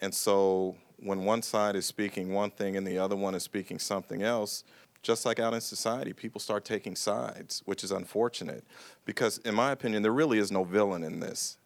And 0.02 0.14
so 0.14 0.76
when 0.98 1.26
one 1.26 1.42
side 1.42 1.76
is 1.76 1.86
speaking 1.86 2.34
one 2.34 2.52
thing 2.52 2.78
and 2.78 2.86
the 2.86 2.98
other 2.98 3.16
one 3.16 3.36
is 3.36 3.44
speaking 3.44 3.80
something 3.80 4.24
else, 4.24 4.64
just 5.02 5.26
like 5.26 5.40
out 5.40 5.54
in 5.54 5.62
society, 5.62 6.14
people 6.14 6.40
start 6.40 6.64
taking 6.64 6.96
sides, 6.96 7.62
which 7.66 7.84
is 7.84 7.92
unfortunate. 7.92 8.64
Because, 9.06 9.38
in 9.40 9.54
my 9.54 9.72
opinion, 9.72 10.02
there 10.02 10.14
really 10.14 10.40
is 10.40 10.52
no 10.52 10.64
villain 10.64 11.04
in 11.04 11.20
this. 11.20 11.58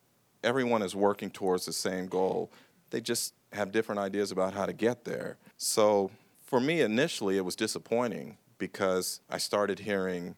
Everyone 0.44 0.82
is 0.82 0.96
working 0.96 1.30
towards 1.30 1.66
the 1.66 1.74
same 1.74 2.08
goal. 2.08 2.52
They 2.90 3.00
just 3.00 3.36
have 3.54 3.72
different 3.72 4.00
ideas 4.00 4.32
about 4.32 4.54
how 4.54 4.66
to 4.66 4.74
get 4.74 5.06
there. 5.06 5.38
So, 5.58 6.10
for 6.42 6.60
me, 6.60 6.82
initially, 6.82 7.38
it 7.38 7.46
was 7.46 7.56
disappointing 7.56 8.38
because 8.58 9.22
I 9.30 9.38
started 9.38 9.80
hearing 9.80 10.36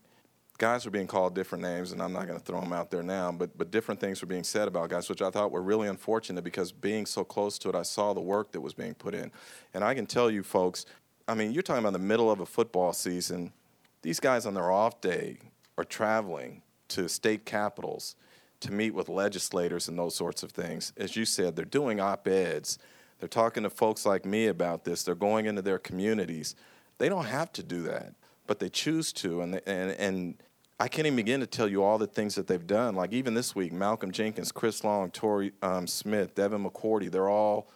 guys 0.59 0.85
were 0.85 0.91
being 0.91 1.07
called 1.07 1.33
different 1.33 1.63
names, 1.63 1.93
and 1.93 2.01
I'm 2.01 2.13
not 2.13 2.27
going 2.27 2.37
to 2.37 2.45
throw 2.45 2.59
them 2.59 2.73
out 2.73 2.91
there 2.91 3.01
now, 3.01 3.31
but, 3.31 3.57
but 3.57 3.71
different 3.71 3.99
things 3.99 4.21
were 4.21 4.27
being 4.27 4.43
said 4.43 4.67
about 4.67 4.89
guys, 4.89 5.09
which 5.09 5.21
I 5.21 5.31
thought 5.31 5.51
were 5.51 5.61
really 5.61 5.87
unfortunate 5.87 6.43
because 6.43 6.71
being 6.71 7.05
so 7.05 7.23
close 7.23 7.57
to 7.59 7.69
it, 7.69 7.75
I 7.75 7.81
saw 7.81 8.13
the 8.13 8.21
work 8.21 8.51
that 8.51 8.61
was 8.61 8.73
being 8.73 8.93
put 8.93 9.15
in. 9.15 9.31
And 9.73 9.83
I 9.83 9.95
can 9.95 10.05
tell 10.05 10.29
you, 10.29 10.43
folks, 10.43 10.85
I 11.27 11.33
mean, 11.33 11.53
you're 11.53 11.63
talking 11.63 11.83
about 11.83 11.93
the 11.93 11.99
middle 11.99 12.29
of 12.29 12.41
a 12.41 12.45
football 12.45 12.91
season. 12.91 13.53
These 14.01 14.19
guys 14.19 14.45
on 14.45 14.53
their 14.53 14.69
off 14.69 14.99
day 14.99 15.37
are 15.77 15.85
traveling 15.85 16.61
to 16.89 17.07
state 17.07 17.45
capitals 17.45 18.15
to 18.59 18.73
meet 18.73 18.93
with 18.93 19.07
legislators 19.07 19.87
and 19.87 19.97
those 19.97 20.15
sorts 20.15 20.43
of 20.43 20.51
things. 20.51 20.91
As 20.97 21.15
you 21.15 21.23
said, 21.23 21.55
they're 21.55 21.63
doing 21.63 22.01
op 22.01 22.27
eds. 22.27 22.77
They're 23.19 23.29
talking 23.29 23.63
to 23.63 23.69
folks 23.69 24.05
like 24.05 24.25
me 24.25 24.47
about 24.47 24.83
this. 24.83 25.03
They're 25.03 25.15
going 25.15 25.45
into 25.45 25.61
their 25.61 25.79
communities. 25.79 26.55
They 26.97 27.07
don't 27.07 27.25
have 27.25 27.53
to 27.53 27.63
do 27.63 27.83
that, 27.83 28.13
but 28.45 28.59
they 28.59 28.69
choose 28.69 29.13
to. 29.13 29.41
And, 29.41 29.61
and, 29.65 29.91
and 29.91 30.35
I 30.79 30.87
can't 30.87 31.05
even 31.05 31.17
begin 31.17 31.41
to 31.41 31.47
tell 31.47 31.67
you 31.67 31.83
all 31.83 31.97
the 31.97 32.07
things 32.07 32.35
that 32.35 32.47
they've 32.47 32.65
done. 32.65 32.95
Like 32.95 33.11
even 33.11 33.33
this 33.33 33.53
week, 33.53 33.73
Malcolm 33.73 34.11
Jenkins, 34.11 34.51
Chris 34.51 34.83
Long, 34.83 35.11
Torrey 35.11 35.51
um, 35.61 35.87
Smith, 35.87 36.35
Devin 36.35 36.63
McCourty, 36.63 37.11
they're 37.11 37.29
all, 37.29 37.69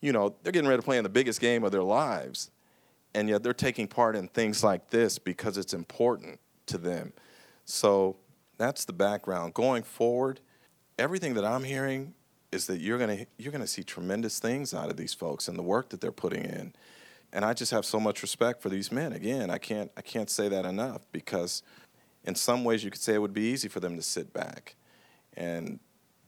you 0.00 0.12
know, 0.12 0.34
they're 0.42 0.52
getting 0.52 0.68
ready 0.68 0.80
to 0.80 0.84
play 0.84 0.98
in 0.98 1.02
the 1.02 1.08
biggest 1.08 1.40
game 1.40 1.64
of 1.64 1.72
their 1.72 1.82
lives. 1.82 2.50
And 3.14 3.28
yet 3.28 3.42
they're 3.42 3.54
taking 3.54 3.88
part 3.88 4.16
in 4.16 4.28
things 4.28 4.62
like 4.62 4.90
this 4.90 5.18
because 5.18 5.56
it's 5.56 5.72
important 5.72 6.40
to 6.66 6.76
them. 6.76 7.12
So 7.64 8.16
that's 8.58 8.84
the 8.84 8.92
background. 8.92 9.54
Going 9.54 9.82
forward, 9.82 10.40
everything 10.98 11.34
that 11.34 11.44
I'm 11.44 11.64
hearing 11.64 12.14
is 12.50 12.66
that 12.66 12.80
you're 12.80 12.98
gonna 12.98 13.26
you're 13.38 13.52
gonna 13.52 13.66
see 13.66 13.82
tremendous 13.82 14.38
things 14.38 14.74
out 14.74 14.90
of 14.90 14.96
these 14.96 15.14
folks 15.14 15.48
and 15.48 15.58
the 15.58 15.62
work 15.62 15.88
that 15.88 16.00
they're 16.00 16.12
putting 16.12 16.44
in. 16.44 16.74
And 17.32 17.46
I 17.46 17.54
just 17.54 17.72
have 17.72 17.86
so 17.86 17.98
much 17.98 18.20
respect 18.20 18.60
for 18.60 18.68
these 18.68 18.92
men. 18.92 19.14
Again, 19.14 19.50
I 19.50 19.56
can't 19.56 19.90
I 19.96 20.02
can't 20.02 20.28
say 20.28 20.48
that 20.48 20.66
enough 20.66 21.06
because 21.12 21.62
in 22.24 22.34
some 22.34 22.64
ways 22.64 22.84
you 22.84 22.90
could 22.90 23.00
say 23.00 23.14
it 23.14 23.20
would 23.20 23.34
be 23.34 23.42
easy 23.42 23.68
for 23.68 23.80
them 23.80 23.96
to 23.96 24.02
sit 24.02 24.32
back 24.32 24.76
and 25.34 25.80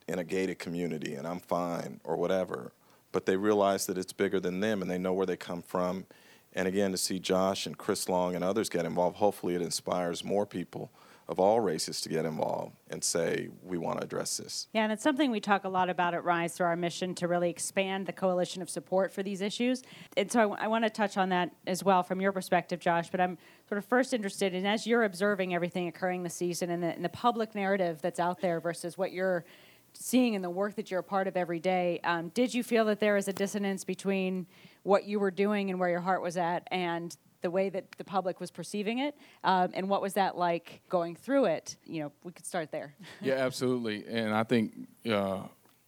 in 0.07 0.19
a 0.19 0.23
gated 0.23 0.59
community 0.59 1.15
and 1.15 1.27
I'm 1.27 1.39
fine 1.39 1.99
or 2.03 2.15
whatever. 2.15 2.73
But 3.11 3.25
they 3.25 3.37
realize 3.37 3.85
that 3.85 3.97
it's 3.97 4.13
bigger 4.13 4.39
than 4.39 4.59
them 4.59 4.81
and 4.81 4.91
they 4.91 4.97
know 4.97 5.13
where 5.13 5.25
they 5.25 5.37
come 5.37 5.61
from. 5.61 6.05
And 6.53 6.67
again, 6.67 6.91
to 6.91 6.97
see 6.97 7.19
Josh 7.19 7.65
and 7.65 7.77
Chris 7.77 8.07
Long 8.07 8.35
and 8.35 8.43
others 8.43 8.69
get 8.69 8.85
involved, 8.85 9.17
hopefully 9.17 9.55
it 9.55 9.61
inspires 9.61 10.23
more 10.23 10.45
people 10.45 10.91
of 11.27 11.39
all 11.39 11.59
races 11.59 12.01
to 12.01 12.09
get 12.09 12.23
involved 12.23 12.75
and 12.89 13.03
say, 13.03 13.49
we 13.63 13.77
want 13.77 13.97
to 13.99 14.03
address 14.03 14.37
this. 14.37 14.67
Yeah, 14.73 14.83
and 14.83 14.91
it's 14.91 15.01
something 15.01 15.31
we 15.31 15.39
talk 15.39 15.63
a 15.63 15.69
lot 15.69 15.89
about 15.89 16.13
at 16.13 16.23
Rise 16.23 16.53
through 16.53 16.67
our 16.67 16.75
mission 16.75 17.15
to 17.15 17.27
really 17.27 17.49
expand 17.49 18.05
the 18.05 18.13
coalition 18.13 18.61
of 18.61 18.69
support 18.69 19.11
for 19.11 19.23
these 19.23 19.41
issues. 19.41 19.81
And 20.15 20.31
so 20.31 20.39
I, 20.39 20.43
w- 20.43 20.61
I 20.61 20.67
want 20.67 20.83
to 20.83 20.89
touch 20.89 21.17
on 21.17 21.29
that 21.29 21.49
as 21.65 21.83
well 21.83 22.03
from 22.03 22.21
your 22.21 22.31
perspective, 22.31 22.79
Josh. 22.79 23.09
But 23.09 23.21
I'm 23.21 23.39
sort 23.67 23.79
of 23.79 23.85
first 23.85 24.13
interested 24.13 24.53
in 24.53 24.67
as 24.67 24.85
you're 24.85 25.03
observing 25.03 25.55
everything 25.55 25.87
occurring 25.87 26.21
this 26.21 26.35
season 26.35 26.69
and 26.69 26.83
the, 26.83 26.87
and 26.87 27.03
the 27.03 27.09
public 27.09 27.55
narrative 27.55 28.01
that's 28.01 28.19
out 28.19 28.39
there 28.39 28.59
versus 28.59 28.95
what 28.97 29.11
you're 29.11 29.45
seeing 29.93 30.35
in 30.35 30.41
the 30.41 30.49
work 30.49 30.75
that 30.75 30.91
you're 30.91 30.99
a 30.99 31.03
part 31.03 31.27
of 31.27 31.35
every 31.35 31.59
day. 31.59 31.99
Um, 32.03 32.29
did 32.29 32.53
you 32.53 32.63
feel 32.63 32.85
that 32.85 32.99
there 32.99 33.17
is 33.17 33.27
a 33.27 33.33
dissonance 33.33 33.83
between 33.83 34.45
what 34.83 35.05
you 35.05 35.19
were 35.19 35.31
doing 35.31 35.71
and 35.71 35.79
where 35.79 35.89
your 35.89 36.01
heart 36.01 36.21
was 36.21 36.37
at 36.37 36.67
and 36.69 37.15
the 37.45 37.51
way 37.51 37.69
that 37.69 37.85
the 37.99 38.03
public 38.03 38.39
was 38.39 38.49
perceiving 38.49 38.97
it, 38.97 39.15
um, 39.43 39.69
and 39.75 39.87
what 39.87 40.01
was 40.01 40.15
that 40.15 40.35
like 40.35 40.81
going 40.89 41.15
through 41.15 41.45
it? 41.45 41.75
You 41.85 42.01
know, 42.01 42.11
we 42.23 42.31
could 42.31 42.47
start 42.47 42.71
there. 42.71 42.95
yeah, 43.21 43.35
absolutely, 43.35 44.03
and 44.07 44.33
I 44.33 44.43
think. 44.43 44.73
Uh, 45.09 45.43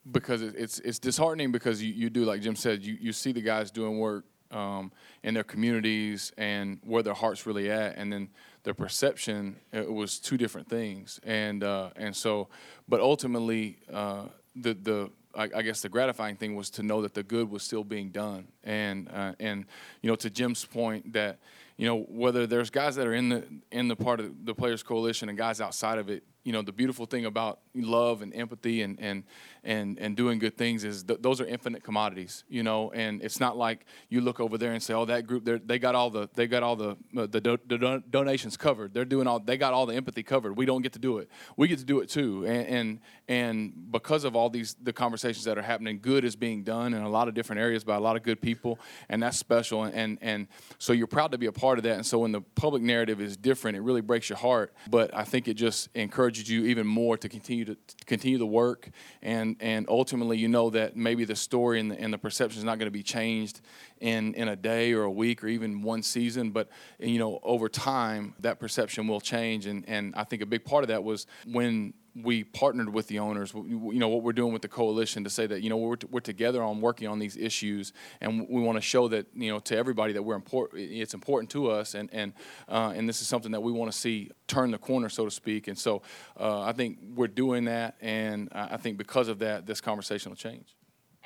because 0.10 0.42
it's 0.42 0.80
it's 0.80 1.00
disheartening 1.00 1.52
because 1.52 1.84
you, 1.84 1.92
you 1.92 2.10
do 2.10 2.24
like 2.24 2.40
Jim 2.40 2.56
said 2.56 2.82
you, 2.82 2.96
you 3.02 3.12
see 3.12 3.34
the 3.34 3.42
guys 3.42 3.72
doing 3.72 4.00
work 4.00 4.24
um, 4.52 4.90
in 5.22 5.34
their 5.34 5.44
communities 5.44 6.32
and 6.38 6.80
where 6.86 7.04
their 7.04 7.14
heart's 7.14 7.46
really 7.46 7.70
at, 7.70 7.98
and 7.98 8.14
then 8.14 8.30
their 8.64 8.74
perception 8.74 9.58
it 9.74 9.92
was 9.92 10.20
two 10.20 10.38
different 10.38 10.70
things, 10.70 11.20
and 11.24 11.62
uh, 11.62 11.90
and 11.98 12.16
so, 12.16 12.48
but 12.88 13.02
ultimately 13.02 13.80
uh, 13.92 14.28
the 14.56 14.74
the 14.76 15.12
I, 15.38 15.50
I, 15.56 15.62
guess 15.62 15.82
the 15.82 15.90
gratifying 15.90 16.36
thing 16.36 16.56
was 16.56 16.70
to 16.72 16.84
know 16.84 17.02
that 17.04 17.14
the 17.14 17.24
good 17.24 17.50
was 17.50 17.64
still 17.64 17.84
being 17.84 18.10
done, 18.10 18.48
and 18.64 19.10
uh, 19.14 19.34
and 19.40 19.66
you 20.02 20.10
know 20.10 20.16
to 20.18 20.30
Jim's 20.30 20.66
point 20.66 21.14
that 21.14 21.38
you 21.78 21.86
know 21.86 22.06
whether 22.10 22.48
there's 22.48 22.70
guys 22.70 22.96
that 22.96 23.06
are 23.06 23.14
in 23.14 23.30
the 23.30 23.44
in 23.72 23.88
the 23.88 23.96
part 23.96 24.20
of 24.20 24.46
the 24.46 24.56
players 24.56 24.84
coalition 24.84 25.30
and 25.30 25.38
guys 25.38 25.62
outside 25.62 26.00
of 26.00 26.10
it, 26.10 26.24
you 26.48 26.54
know 26.54 26.62
the 26.62 26.72
beautiful 26.72 27.06
thing 27.06 27.26
about 27.26 27.60
love 27.76 28.22
and 28.22 28.34
empathy 28.34 28.82
and 28.82 28.98
and 29.02 29.24
and 29.66 30.00
and 30.00 30.16
doing 30.16 30.40
good 30.40 30.56
things 30.56 30.86
is 30.86 31.04
th- 31.04 31.20
those 31.22 31.42
are 31.42 31.46
infinite 31.46 31.84
commodities 31.84 32.46
you 32.50 32.64
know? 32.64 32.92
And 32.92 33.22
it's 33.22 33.40
not 33.40 33.58
like 33.58 33.86
you 34.10 34.22
look 34.22 34.40
over 34.40 34.58
there 34.58 34.72
and 34.72 34.82
say 34.82 34.94
oh 34.94 35.06
that 35.06 35.28
group 35.28 35.44
they 35.68 35.80
got 35.80 35.96
all 35.96 36.10
the 36.10 36.30
they 36.36 36.48
got 36.48 36.64
all 36.64 36.76
the 36.76 36.92
uh, 37.18 37.28
the, 37.28 37.42
do- 37.42 37.60
the 37.68 37.78
do- 37.78 38.04
donations 38.10 38.58
covered. 38.58 38.94
They're 38.94 39.06
doing 39.06 39.28
all 39.28 39.40
they 39.40 39.58
got 39.58 39.74
all 39.74 39.86
the 39.86 39.96
empathy 39.96 40.24
covered. 40.24 40.58
We 40.58 40.66
don't 40.66 40.82
get 40.82 40.94
to 40.94 41.00
do 41.00 41.18
it. 41.18 41.30
We 41.56 41.68
get 41.68 41.80
to 41.80 41.86
do 41.86 42.00
it 42.00 42.10
too. 42.10 42.46
And 42.46 42.68
and, 42.68 43.00
and 43.28 43.92
because 43.92 44.24
of 44.24 44.36
all 44.36 44.50
these 44.50 44.76
the 44.82 44.94
conversations 44.94 45.46
that 45.46 45.58
are 45.58 45.62
happening 45.62 46.00
good 46.02 46.24
is 46.24 46.36
being 46.36 46.64
done 46.64 46.94
in 46.94 47.02
a 47.02 47.10
lot 47.10 47.28
of 47.28 47.34
different 47.34 47.62
areas 47.62 47.84
by 47.84 47.96
a 47.96 48.00
lot 48.00 48.16
of 48.16 48.24
good 48.24 48.42
people 48.42 48.80
and 49.10 49.22
that's 49.22 49.38
special. 49.38 49.84
And 49.84 49.94
and, 49.96 50.18
and 50.22 50.48
so 50.78 50.94
you're 50.94 51.08
proud 51.08 51.32
to 51.32 51.38
be 51.38 51.48
a 51.48 51.52
part 51.52 51.78
of 51.78 51.84
that. 51.84 51.96
And 51.96 52.06
so 52.06 52.20
when 52.20 52.32
the 52.32 52.42
public 52.42 52.82
narrative 52.82 53.20
is 53.20 53.36
different 53.36 53.78
it 53.78 53.82
really 53.82 54.02
breaks 54.02 54.30
your 54.30 54.38
heart. 54.38 54.74
But 54.90 55.16
I 55.16 55.24
think 55.24 55.48
it 55.48 55.56
just 55.56 55.90
encourages 55.96 56.37
encourages 56.38 56.50
you 56.50 56.66
even 56.70 56.88
more 56.88 57.18
to 57.18 57.30
continue 57.30 57.66
to, 57.66 57.76
to 57.76 58.06
continue 58.06 58.38
the 58.38 58.46
work, 58.46 58.90
and 59.22 59.56
and 59.60 59.88
ultimately 59.90 60.38
you 60.38 60.48
know 60.48 60.70
that 60.70 60.96
maybe 60.96 61.26
the 61.26 61.36
story 61.36 61.80
and 61.80 61.92
the, 61.92 62.00
and 62.00 62.14
the 62.14 62.18
perception 62.18 62.60
is 62.60 62.64
not 62.64 62.80
going 62.80 62.88
to 62.88 62.92
be 62.92 63.04
changed 63.04 63.62
in 64.00 64.34
in 64.36 64.48
a 64.48 64.56
day 64.56 64.94
or 64.94 65.04
a 65.04 65.12
week 65.12 65.44
or 65.44 65.48
even 65.48 65.82
one 65.82 66.02
season, 66.02 66.52
but 66.52 66.70
you 67.00 67.20
know 67.20 67.40
over 67.44 67.70
time 67.70 68.34
that 68.40 68.60
perception 68.60 69.08
will 69.08 69.22
change, 69.22 69.66
and 69.66 69.84
and 69.88 70.14
I 70.16 70.24
think 70.24 70.42
a 70.42 70.46
big 70.46 70.64
part 70.64 70.84
of 70.84 70.90
that 70.90 71.04
was 71.04 71.28
when 71.46 71.94
we 72.24 72.44
partnered 72.44 72.90
with 72.90 73.08
the 73.08 73.20
owners, 73.20 73.54
you 73.54 74.00
know, 74.00 74.08
what 74.08 74.24
we're 74.24 74.34
doing 74.34 74.54
with 74.54 74.62
the 74.62 74.68
coalition 74.68 75.24
to 75.24 75.30
say 75.30 75.46
that, 75.46 75.62
you 75.62 75.70
know, 75.70 75.78
we're, 75.78 75.98
we're 76.10 76.20
together 76.20 76.64
on 76.64 76.82
working 76.82 77.08
on 77.08 77.20
these 77.20 77.38
issues 77.38 77.94
and 78.22 78.48
we 78.50 78.62
want 78.62 78.78
to 78.78 78.82
show 78.82 79.08
that, 79.08 79.28
you 79.36 79.52
know, 79.52 79.60
to 79.60 79.78
everybody 79.78 80.14
that 80.14 80.24
we're 80.24 80.36
important, 80.36 80.82
it's 80.82 81.14
important 81.14 81.50
to 81.52 81.70
us 81.70 81.94
and, 81.94 82.10
and, 82.12 82.34
uh, 82.70 82.94
and 82.96 83.08
this 83.08 83.22
is 83.22 83.28
something 83.28 83.52
that 83.52 83.62
we 83.62 83.72
want 83.72 83.92
to 83.92 83.98
see 83.98 84.32
turn 84.48 84.72
the 84.72 84.78
corner, 84.78 85.10
so 85.10 85.26
to 85.26 85.32
speak. 85.32 85.68
And 85.68 85.78
so 85.78 86.02
uh, 86.40 86.62
I 86.62 86.72
think 86.72 86.98
we're 87.16 87.28
doing 87.28 87.66
that. 87.66 87.96
And 88.02 88.50
I 88.52 88.78
think 88.78 88.98
because 88.98 89.28
of 89.28 89.40
that, 89.40 89.66
this 89.66 89.82
conversation 89.82 90.32
will 90.32 90.38
change. 90.38 90.77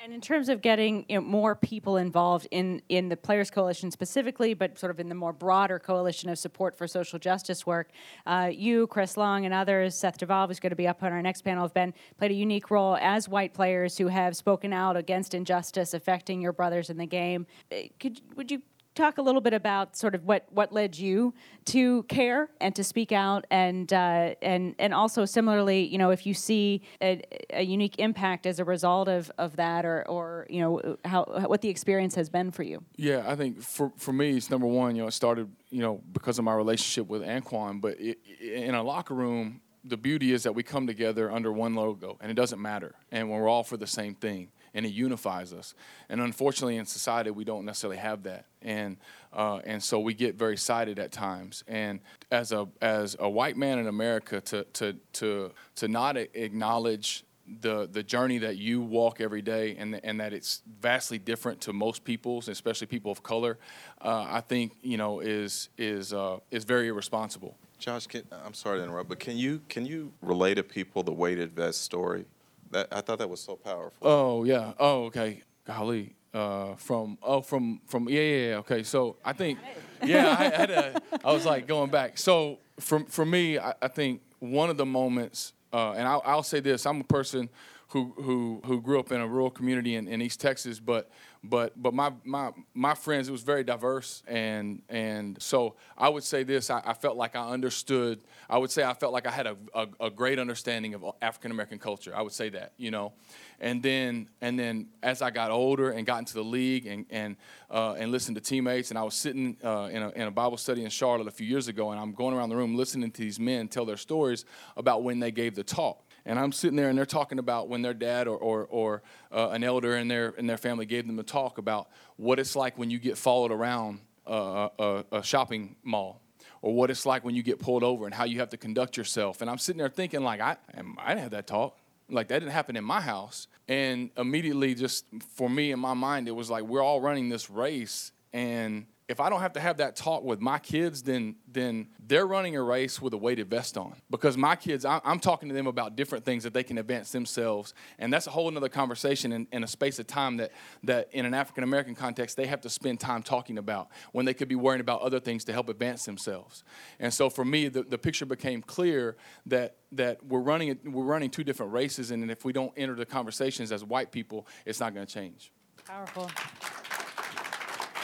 And 0.04 0.12
in 0.12 0.20
terms 0.20 0.48
of 0.48 0.62
getting 0.62 1.06
you 1.08 1.14
know, 1.14 1.20
more 1.20 1.54
people 1.54 1.96
involved 1.96 2.48
in, 2.50 2.82
in 2.88 3.08
the 3.08 3.16
Players 3.16 3.52
Coalition 3.52 3.92
specifically, 3.92 4.52
but 4.52 4.76
sort 4.76 4.90
of 4.90 4.98
in 4.98 5.08
the 5.08 5.14
more 5.14 5.32
broader 5.32 5.78
coalition 5.78 6.28
of 6.28 6.40
support 6.40 6.76
for 6.76 6.88
social 6.88 7.20
justice 7.20 7.64
work, 7.64 7.90
uh, 8.26 8.50
you, 8.52 8.88
Chris 8.88 9.16
Long, 9.16 9.44
and 9.44 9.54
others, 9.54 9.94
Seth 9.94 10.18
DeValve, 10.18 10.48
who's 10.48 10.58
going 10.58 10.70
to 10.70 10.76
be 10.76 10.88
up 10.88 11.04
on 11.04 11.12
our 11.12 11.22
next 11.22 11.42
panel, 11.42 11.62
have 11.62 11.72
been 11.72 11.94
played 12.18 12.32
a 12.32 12.34
unique 12.34 12.68
role 12.68 12.96
as 13.00 13.28
white 13.28 13.54
players 13.54 13.96
who 13.96 14.08
have 14.08 14.34
spoken 14.34 14.72
out 14.72 14.96
against 14.96 15.34
injustice 15.34 15.94
affecting 15.94 16.40
your 16.40 16.52
brothers 16.52 16.90
in 16.90 16.96
the 16.96 17.06
game. 17.06 17.46
Uh, 17.70 17.82
could 18.00 18.20
would 18.34 18.50
you 18.50 18.60
talk 18.94 19.18
a 19.18 19.22
little 19.22 19.40
bit 19.40 19.54
about 19.54 19.96
sort 19.96 20.14
of 20.14 20.24
what, 20.24 20.46
what 20.50 20.72
led 20.72 20.98
you 20.98 21.32
to 21.66 22.02
care 22.04 22.50
and 22.60 22.74
to 22.74 22.84
speak 22.84 23.12
out 23.12 23.46
and 23.50 23.92
uh, 23.92 24.34
and 24.42 24.74
and 24.78 24.92
also 24.92 25.24
similarly 25.24 25.86
you 25.86 25.98
know 25.98 26.10
if 26.10 26.26
you 26.26 26.34
see 26.34 26.82
a, 27.00 27.22
a, 27.50 27.62
unique 27.62 27.98
impact 27.98 28.46
as 28.46 28.58
a 28.58 28.64
result 28.64 29.08
of, 29.08 29.30
of 29.38 29.56
that 29.56 29.84
or, 29.84 30.06
or 30.08 30.46
you 30.50 30.60
know 30.60 30.96
how 31.04 31.24
what 31.46 31.60
the 31.60 31.68
experience 31.68 32.14
has 32.14 32.28
been 32.28 32.50
for 32.50 32.62
you. 32.62 32.82
Yeah 32.96 33.24
I 33.26 33.36
think 33.36 33.62
for, 33.62 33.92
for 33.96 34.12
me 34.12 34.36
it's 34.36 34.50
number 34.50 34.66
one 34.66 34.96
you 34.96 35.02
know 35.02 35.08
it 35.08 35.12
started 35.12 35.50
you 35.70 35.80
know 35.80 36.02
because 36.12 36.38
of 36.38 36.44
my 36.44 36.54
relationship 36.54 37.08
with 37.08 37.22
Anquan 37.22 37.80
but 37.80 37.98
it, 38.00 38.18
in 38.40 38.74
a 38.74 38.82
locker 38.82 39.14
room 39.14 39.60
the 39.84 39.96
beauty 39.96 40.32
is 40.32 40.44
that 40.44 40.54
we 40.54 40.62
come 40.62 40.86
together 40.86 41.30
under 41.30 41.52
one 41.52 41.74
logo 41.74 42.16
and 42.20 42.30
it 42.30 42.34
doesn't 42.34 42.60
matter 42.60 42.94
and 43.10 43.30
we're 43.30 43.48
all 43.48 43.64
for 43.64 43.76
the 43.76 43.86
same 43.86 44.14
thing 44.14 44.48
and 44.74 44.86
it 44.86 44.90
unifies 44.90 45.52
us. 45.52 45.74
And 46.08 46.20
unfortunately, 46.20 46.76
in 46.76 46.86
society, 46.86 47.30
we 47.30 47.44
don't 47.44 47.64
necessarily 47.64 47.98
have 47.98 48.22
that, 48.24 48.46
and 48.60 48.96
uh, 49.32 49.60
and 49.64 49.82
so 49.82 50.00
we 50.00 50.14
get 50.14 50.34
very 50.36 50.56
sided 50.56 50.98
at 50.98 51.12
times. 51.12 51.64
And 51.66 52.00
as 52.30 52.52
a 52.52 52.68
as 52.80 53.16
a 53.18 53.28
white 53.28 53.56
man 53.56 53.78
in 53.78 53.86
America, 53.86 54.40
to 54.40 54.64
to 54.64 54.96
to 55.14 55.52
to 55.76 55.88
not 55.88 56.16
acknowledge 56.16 57.24
the 57.60 57.88
the 57.90 58.02
journey 58.02 58.38
that 58.38 58.56
you 58.56 58.80
walk 58.80 59.20
every 59.20 59.42
day 59.42 59.76
and 59.76 60.00
and 60.04 60.20
that 60.20 60.32
it's 60.32 60.62
vastly 60.80 61.18
different 61.18 61.60
to 61.60 61.72
most 61.72 62.04
people's 62.04 62.48
especially 62.48 62.86
people 62.86 63.10
of 63.10 63.22
color 63.22 63.58
uh, 64.00 64.26
I 64.28 64.40
think 64.40 64.72
you 64.82 64.96
know 64.96 65.20
is 65.20 65.68
is 65.76 66.12
uh, 66.12 66.38
is 66.50 66.64
very 66.64 66.88
irresponsible. 66.88 67.56
Josh, 67.78 68.06
can, 68.06 68.22
I'm 68.44 68.54
sorry 68.54 68.78
to 68.78 68.84
interrupt, 68.84 69.08
but 69.08 69.18
can 69.18 69.36
you 69.36 69.60
can 69.68 69.84
you 69.84 70.12
relay 70.22 70.54
to 70.54 70.62
people 70.62 71.02
the 71.02 71.12
weighted 71.12 71.52
vest 71.52 71.82
story? 71.82 72.26
That, 72.72 72.88
I 72.90 73.00
thought 73.00 73.18
that 73.18 73.28
was 73.28 73.40
so 73.40 73.56
powerful. 73.56 74.06
Oh 74.06 74.44
yeah. 74.44 74.72
Oh 74.78 75.04
okay. 75.04 75.42
Golly. 75.64 76.16
Uh, 76.34 76.74
from 76.76 77.18
oh 77.22 77.42
from 77.42 77.80
from 77.86 78.08
yeah 78.08 78.20
yeah, 78.20 78.48
yeah. 78.48 78.56
okay. 78.56 78.82
So 78.82 79.16
I 79.22 79.34
think 79.34 79.58
yeah 80.02 80.34
I 80.38 80.44
had 80.44 80.70
a, 80.70 81.00
I 81.22 81.32
was 81.32 81.44
like 81.44 81.66
going 81.66 81.90
back. 81.90 82.16
So 82.16 82.58
for 82.80 83.00
for 83.00 83.26
me 83.26 83.58
I, 83.58 83.74
I 83.82 83.88
think 83.88 84.22
one 84.38 84.70
of 84.70 84.78
the 84.78 84.86
moments 84.86 85.52
uh, 85.72 85.92
and 85.92 86.08
I'll, 86.08 86.22
I'll 86.24 86.42
say 86.42 86.60
this 86.60 86.86
I'm 86.86 87.02
a 87.02 87.04
person 87.04 87.50
who 87.88 88.14
who 88.16 88.62
who 88.64 88.80
grew 88.80 88.98
up 88.98 89.12
in 89.12 89.20
a 89.20 89.28
rural 89.28 89.50
community 89.50 89.94
in, 89.96 90.08
in 90.08 90.22
East 90.22 90.40
Texas, 90.40 90.80
but 90.80 91.10
but 91.44 91.80
but 91.80 91.92
my 91.92 92.12
my 92.24 92.52
my 92.72 92.94
friends 92.94 93.28
it 93.28 93.32
was 93.32 93.42
very 93.42 93.64
diverse. 93.64 94.22
And 94.28 94.82
and 94.88 95.40
so 95.42 95.74
I 95.98 96.08
would 96.08 96.22
say 96.22 96.44
this 96.44 96.70
I, 96.70 96.80
I 96.84 96.94
felt 96.94 97.16
like 97.16 97.34
I 97.34 97.48
understood 97.48 98.20
I 98.48 98.58
would 98.58 98.70
say 98.70 98.84
I 98.84 98.94
felt 98.94 99.12
like 99.12 99.26
I 99.26 99.32
had 99.32 99.46
a, 99.46 99.56
a, 99.74 99.88
a 100.00 100.10
great 100.10 100.38
understanding 100.38 100.94
of 100.94 101.04
African 101.20 101.50
American 101.50 101.78
culture. 101.78 102.14
I 102.14 102.22
would 102.22 102.32
say 102.32 102.48
that 102.50 102.72
you 102.76 102.90
know? 102.90 103.12
And 103.58 103.82
then 103.82 104.28
and 104.40 104.58
then 104.58 104.88
as 105.02 105.20
I 105.20 105.30
got 105.30 105.50
older 105.50 105.90
and 105.90 106.06
got 106.06 106.20
into 106.20 106.34
the 106.34 106.44
league 106.44 106.86
and 106.86 107.06
and 107.10 107.36
uh, 107.70 107.94
and 107.98 108.12
listened 108.12 108.36
to 108.36 108.40
teammates 108.40 108.90
and 108.90 108.98
I 108.98 109.02
was 109.02 109.14
sitting 109.14 109.56
uh, 109.64 109.88
in, 109.90 110.02
a, 110.02 110.10
in 110.10 110.22
a 110.22 110.30
Bible 110.30 110.58
study 110.58 110.84
in 110.84 110.90
Charlotte 110.90 111.26
a 111.26 111.32
few 111.32 111.46
years 111.46 111.66
ago 111.66 111.90
and 111.90 112.00
I'm 112.00 112.12
going 112.12 112.36
around 112.36 112.50
the 112.50 112.56
room 112.56 112.76
listening 112.76 113.10
to 113.10 113.20
these 113.20 113.40
men 113.40 113.66
tell 113.66 113.84
their 113.84 113.96
stories 113.96 114.44
about 114.76 115.02
when 115.02 115.18
they 115.18 115.32
gave 115.32 115.56
the 115.56 115.64
talk 115.64 116.04
and 116.24 116.38
I'm 116.38 116.52
sitting 116.52 116.76
there 116.76 116.88
and 116.88 116.96
they're 116.96 117.06
talking 117.06 117.38
about 117.38 117.68
when 117.68 117.82
their 117.82 117.94
dad 117.94 118.28
or, 118.28 118.36
or, 118.36 118.66
or 118.70 119.02
uh, 119.32 119.50
an 119.50 119.64
elder 119.64 119.96
in 119.96 120.08
their, 120.08 120.30
in 120.30 120.46
their 120.46 120.56
family 120.56 120.86
gave 120.86 121.06
them 121.06 121.18
a 121.18 121.22
talk 121.22 121.58
about 121.58 121.88
what 122.16 122.38
it's 122.38 122.54
like 122.54 122.78
when 122.78 122.90
you 122.90 122.98
get 122.98 123.18
followed 123.18 123.50
around 123.50 124.00
uh, 124.26 124.68
a, 124.78 125.04
a 125.12 125.22
shopping 125.22 125.76
mall 125.82 126.20
or 126.60 126.74
what 126.74 126.90
it's 126.90 127.04
like 127.04 127.24
when 127.24 127.34
you 127.34 127.42
get 127.42 127.58
pulled 127.58 127.82
over 127.82 128.04
and 128.04 128.14
how 128.14 128.24
you 128.24 128.38
have 128.38 128.50
to 128.50 128.56
conduct 128.56 128.96
yourself. 128.96 129.40
And 129.40 129.50
I'm 129.50 129.58
sitting 129.58 129.78
there 129.78 129.88
thinking, 129.88 130.22
like, 130.22 130.40
I, 130.40 130.56
I 130.98 131.08
didn't 131.08 131.22
have 131.22 131.30
that 131.32 131.46
talk. 131.46 131.76
Like, 132.08 132.28
that 132.28 132.38
didn't 132.38 132.52
happen 132.52 132.76
in 132.76 132.84
my 132.84 133.00
house. 133.00 133.48
And 133.68 134.10
immediately, 134.16 134.74
just 134.74 135.06
for 135.34 135.50
me 135.50 135.72
in 135.72 135.80
my 135.80 135.94
mind, 135.94 136.28
it 136.28 136.32
was 136.32 136.50
like, 136.50 136.62
we're 136.62 136.82
all 136.82 137.00
running 137.00 137.28
this 137.28 137.50
race. 137.50 138.12
And 138.32 138.86
if 139.12 139.20
I 139.20 139.28
don't 139.28 139.42
have 139.42 139.52
to 139.52 139.60
have 139.60 139.76
that 139.76 139.94
talk 139.94 140.24
with 140.24 140.40
my 140.40 140.58
kids, 140.58 141.02
then 141.02 141.36
then 141.46 141.88
they're 142.04 142.26
running 142.26 142.56
a 142.56 142.62
race 142.62 143.00
with 143.00 143.12
a 143.12 143.18
weighted 143.18 143.50
vest 143.50 143.76
on. 143.76 143.94
Because 144.10 144.38
my 144.38 144.56
kids, 144.56 144.86
I, 144.86 145.02
am 145.04 145.20
talking 145.20 145.50
to 145.50 145.54
them 145.54 145.66
about 145.66 145.96
different 145.96 146.24
things 146.24 146.44
that 146.44 146.54
they 146.54 146.62
can 146.62 146.78
advance 146.78 147.12
themselves, 147.12 147.74
and 147.98 148.10
that's 148.10 148.26
a 148.26 148.30
whole 148.30 148.56
other 148.56 148.70
conversation 148.70 149.30
in, 149.32 149.46
in 149.52 149.64
a 149.64 149.66
space 149.66 149.98
of 149.98 150.06
time 150.06 150.38
that 150.38 150.50
that 150.84 151.10
in 151.12 151.26
an 151.26 151.34
African 151.34 151.62
American 151.62 151.94
context 151.94 152.38
they 152.38 152.46
have 152.46 152.62
to 152.62 152.70
spend 152.70 153.00
time 153.00 153.22
talking 153.22 153.58
about 153.58 153.88
when 154.12 154.24
they 154.24 154.32
could 154.32 154.48
be 154.48 154.54
worrying 154.54 154.80
about 154.80 155.02
other 155.02 155.20
things 155.20 155.44
to 155.44 155.52
help 155.52 155.68
advance 155.68 156.06
themselves. 156.06 156.64
And 156.98 157.12
so 157.12 157.28
for 157.28 157.44
me, 157.44 157.68
the, 157.68 157.82
the 157.82 157.98
picture 157.98 158.24
became 158.24 158.62
clear 158.62 159.16
that 159.44 159.76
that 159.92 160.24
we're 160.24 160.40
running 160.40 160.78
we're 160.86 161.04
running 161.04 161.28
two 161.28 161.44
different 161.44 161.72
races, 161.72 162.10
and 162.10 162.30
if 162.30 162.46
we 162.46 162.54
don't 162.54 162.72
enter 162.78 162.94
the 162.94 163.06
conversations 163.06 163.72
as 163.72 163.84
white 163.84 164.10
people, 164.10 164.46
it's 164.64 164.80
not 164.80 164.94
going 164.94 165.06
to 165.06 165.12
change. 165.12 165.52
Powerful. 165.84 166.30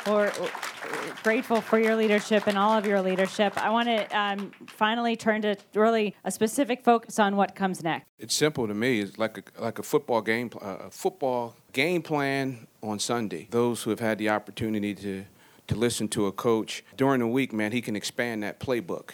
We're 0.07 0.33
grateful 1.23 1.61
for 1.61 1.79
your 1.79 1.97
leadership 1.97 2.47
and 2.47 2.57
all 2.57 2.73
of 2.73 2.87
your 2.87 3.03
leadership. 3.03 3.57
I 3.63 3.71
want 3.71 3.89
to 3.89 4.19
um, 4.19 4.53
finally 4.67 5.17
turn 5.17 5.43
to 5.43 5.57
really 5.75 6.15
a 6.25 6.31
specific 6.31 6.85
focus 6.85 7.19
on 7.19 7.37
what 7.37 7.55
comes 7.55 7.83
next. 7.83 8.07
It's 8.19 8.35
simple 8.35 8.67
to 8.67 8.75
me. 8.75 9.01
It's 9.01 9.19
like 9.19 9.39
a, 9.39 9.63
like 9.63 9.79
a 9.79 9.83
football 9.83 10.23
game, 10.23 10.51
uh, 10.61 10.77
a 10.87 10.91
football 10.91 11.57
game 11.73 12.03
plan 12.03 12.67
on 12.83 12.99
Sunday. 12.99 13.49
Those 13.51 13.83
who 13.83 13.91
have 13.91 14.01
had 14.01 14.19
the 14.19 14.31
opportunity 14.31 14.95
to 14.95 15.25
to 15.69 15.75
listen 15.75 16.09
to 16.09 16.27
a 16.27 16.33
coach 16.33 16.83
during 16.97 17.21
the 17.21 17.27
week, 17.27 17.53
man, 17.53 17.73
he 17.73 17.83
can 17.83 17.95
expand 17.95 18.43
that 18.43 18.59
playbook, 18.59 19.11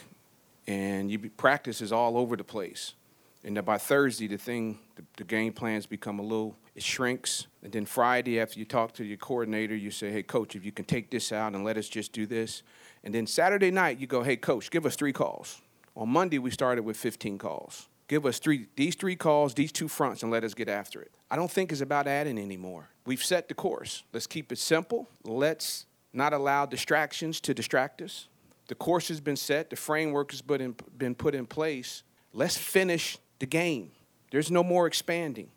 and 0.68 1.10
you 1.10 1.18
practice 1.30 1.80
is 1.80 1.92
all 1.92 2.16
over 2.16 2.36
the 2.36 2.44
place. 2.44 2.94
And 3.42 3.62
by 3.64 3.76
Thursday, 3.76 4.28
the 4.28 4.38
thing, 4.38 4.78
the, 4.94 5.02
the 5.16 5.24
game 5.24 5.52
plans 5.52 5.84
become 5.84 6.18
a 6.18 6.22
little 6.22 6.56
it 6.74 6.82
shrinks. 6.82 7.46
And 7.62 7.72
then 7.72 7.86
Friday, 7.86 8.40
after 8.40 8.58
you 8.58 8.64
talk 8.64 8.94
to 8.94 9.04
your 9.04 9.16
coordinator, 9.16 9.76
you 9.76 9.90
say, 9.90 10.10
hey, 10.10 10.22
coach, 10.22 10.56
if 10.56 10.64
you 10.64 10.72
can 10.72 10.84
take 10.84 11.10
this 11.10 11.32
out 11.32 11.54
and 11.54 11.64
let 11.64 11.76
us 11.76 11.88
just 11.88 12.12
do 12.12 12.26
this. 12.26 12.62
And 13.02 13.14
then 13.14 13.26
Saturday 13.26 13.70
night, 13.70 13.98
you 13.98 14.06
go, 14.06 14.22
hey, 14.22 14.36
coach, 14.36 14.70
give 14.70 14.86
us 14.86 14.96
three 14.96 15.12
calls. 15.12 15.60
On 15.96 16.08
Monday, 16.08 16.38
we 16.38 16.50
started 16.50 16.84
with 16.84 16.96
15 16.96 17.38
calls. 17.38 17.88
Give 18.08 18.26
us 18.26 18.38
three, 18.38 18.66
these 18.76 18.96
three 18.96 19.16
calls, 19.16 19.54
these 19.54 19.72
two 19.72 19.88
fronts, 19.88 20.22
and 20.22 20.30
let 20.30 20.44
us 20.44 20.52
get 20.52 20.68
after 20.68 21.00
it. 21.00 21.10
I 21.30 21.36
don't 21.36 21.50
think 21.50 21.72
it's 21.72 21.80
about 21.80 22.06
adding 22.06 22.38
anymore. 22.38 22.88
We've 23.06 23.22
set 23.22 23.48
the 23.48 23.54
course. 23.54 24.02
Let's 24.12 24.26
keep 24.26 24.52
it 24.52 24.58
simple. 24.58 25.08
Let's 25.24 25.86
not 26.12 26.32
allow 26.32 26.66
distractions 26.66 27.40
to 27.40 27.54
distract 27.54 28.02
us. 28.02 28.28
The 28.68 28.74
course 28.74 29.08
has 29.08 29.20
been 29.20 29.36
set, 29.36 29.70
the 29.70 29.76
framework 29.76 30.30
has 30.30 30.42
been, 30.42 30.74
been 30.96 31.14
put 31.14 31.34
in 31.34 31.46
place. 31.46 32.02
Let's 32.32 32.56
finish 32.56 33.18
the 33.38 33.46
game. 33.46 33.90
There's 34.30 34.50
no 34.50 34.62
more 34.62 34.86
expanding. 34.86 35.48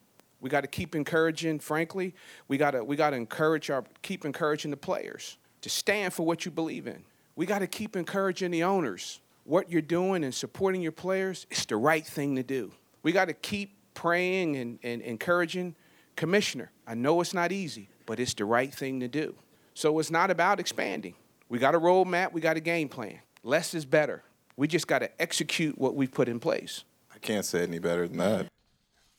We 0.48 0.50
got 0.50 0.62
to 0.62 0.68
keep 0.68 0.96
encouraging. 0.96 1.60
Frankly, 1.60 2.16
we 2.48 2.58
got 2.58 2.72
to 2.72 2.82
we 2.82 2.96
got 2.96 3.10
to 3.10 3.18
encourage 3.18 3.70
our 3.70 3.84
keep 4.02 4.24
encouraging 4.24 4.72
the 4.72 4.78
players 4.78 5.36
to 5.60 5.70
stand 5.70 6.14
for 6.14 6.26
what 6.26 6.46
you 6.46 6.52
believe 6.52 6.88
in. 6.88 7.04
We 7.36 7.46
got 7.46 7.60
to 7.60 7.68
keep 7.68 7.98
encouraging 7.98 8.52
the 8.52 8.64
owners. 8.64 9.20
What 9.44 9.70
you're 9.70 9.82
doing 9.82 10.24
and 10.24 10.34
supporting 10.34 10.82
your 10.82 10.94
players 10.94 11.48
is 11.50 11.66
the 11.66 11.76
right 11.76 12.08
thing 12.08 12.38
to 12.38 12.44
do. 12.44 12.72
We 13.04 13.12
got 13.12 13.26
to 13.26 13.34
keep 13.34 13.76
praying 13.94 14.56
and, 14.56 14.80
and 14.84 15.02
encouraging 15.02 15.76
commissioner. 16.16 16.72
I 16.88 16.94
know 16.94 17.20
it's 17.20 17.34
not 17.34 17.52
easy, 17.52 17.90
but 18.06 18.18
it's 18.18 18.34
the 18.34 18.46
right 18.46 18.74
thing 18.74 19.02
to 19.02 19.10
do. 19.10 19.36
So 19.74 20.00
it's 20.00 20.12
not 20.12 20.32
about 20.32 20.62
expanding. 20.62 21.16
We 21.50 21.60
got 21.60 21.76
a 21.76 21.80
roadmap. 21.80 22.32
We 22.32 22.40
got 22.40 22.56
a 22.56 22.62
game 22.62 22.88
plan. 22.88 23.20
Less 23.44 23.74
is 23.74 23.84
better. 23.84 24.24
We 24.56 24.70
just 24.70 24.88
got 24.88 25.00
to 25.00 25.22
execute 25.22 25.78
what 25.78 25.94
we've 25.94 26.10
put 26.10 26.30
in 26.30 26.40
place. 26.40 26.86
I 27.14 27.20
can't 27.20 27.44
say 27.44 27.64
any 27.64 27.80
better 27.80 28.08
than 28.08 28.20
that. 28.20 28.48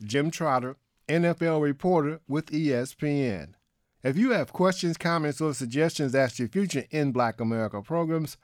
Jim 0.03 0.31
Trotter, 0.31 0.77
NFL 1.09 1.63
reporter 1.63 2.21
with 2.29 2.47
ESPN. 2.51 3.55
If 4.03 4.17
you 4.17 4.31
have 4.31 4.53
questions, 4.53 4.97
comments, 4.97 5.41
or 5.41 5.55
suggestions 5.55 6.15
as 6.15 6.37
to 6.37 6.47
future 6.47 6.85
In 6.91 7.13
Black 7.13 7.41
America 7.41 7.83
programs, 7.83 8.37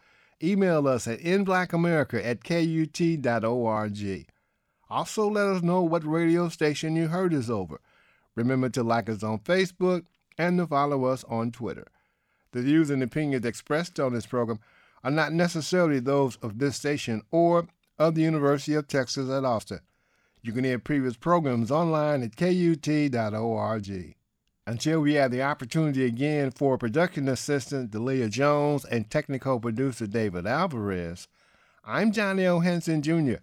email 0.42 0.88
us 0.88 1.06
at 1.06 1.20
inblackamerica 1.20 2.24
at 2.24 2.42
kut.org. 2.42 4.26
Also, 4.90 5.28
let 5.28 5.46
us 5.46 5.62
know 5.62 5.82
what 5.82 6.04
radio 6.04 6.48
station 6.48 6.96
you 6.96 7.08
heard 7.08 7.32
us 7.34 7.48
over. 7.48 7.80
Remember 8.34 8.68
to 8.70 8.82
like 8.82 9.08
us 9.08 9.22
on 9.22 9.38
Facebook 9.38 10.04
and 10.36 10.58
to 10.58 10.66
follow 10.66 11.04
us 11.04 11.24
on 11.24 11.52
Twitter. 11.52 11.86
The 12.52 12.62
views 12.62 12.90
and 12.90 13.02
opinions 13.02 13.44
expressed 13.44 14.00
on 14.00 14.12
this 14.12 14.26
program 14.26 14.60
are 15.02 15.10
not 15.10 15.32
necessarily 15.32 16.00
those 16.00 16.36
of 16.36 16.58
this 16.58 16.76
station 16.76 17.22
or 17.30 17.68
of 17.98 18.14
the 18.14 18.22
University 18.22 18.74
of 18.74 18.88
Texas 18.88 19.30
at 19.30 19.44
Austin. 19.44 19.80
You 20.44 20.52
can 20.52 20.64
hear 20.64 20.78
previous 20.78 21.16
programs 21.16 21.70
online 21.70 22.22
at 22.22 22.36
kut.org. 22.36 24.14
Until 24.66 25.00
we 25.00 25.14
have 25.14 25.30
the 25.30 25.42
opportunity 25.42 26.04
again 26.04 26.50
for 26.50 26.76
production 26.76 27.30
assistant 27.30 27.90
Delia 27.90 28.28
Jones 28.28 28.84
and 28.84 29.08
technical 29.08 29.58
producer 29.58 30.06
David 30.06 30.46
Alvarez, 30.46 31.28
I'm 31.82 32.12
John 32.12 32.38
L. 32.38 32.60
Hanson 32.60 33.00
Jr. 33.00 33.40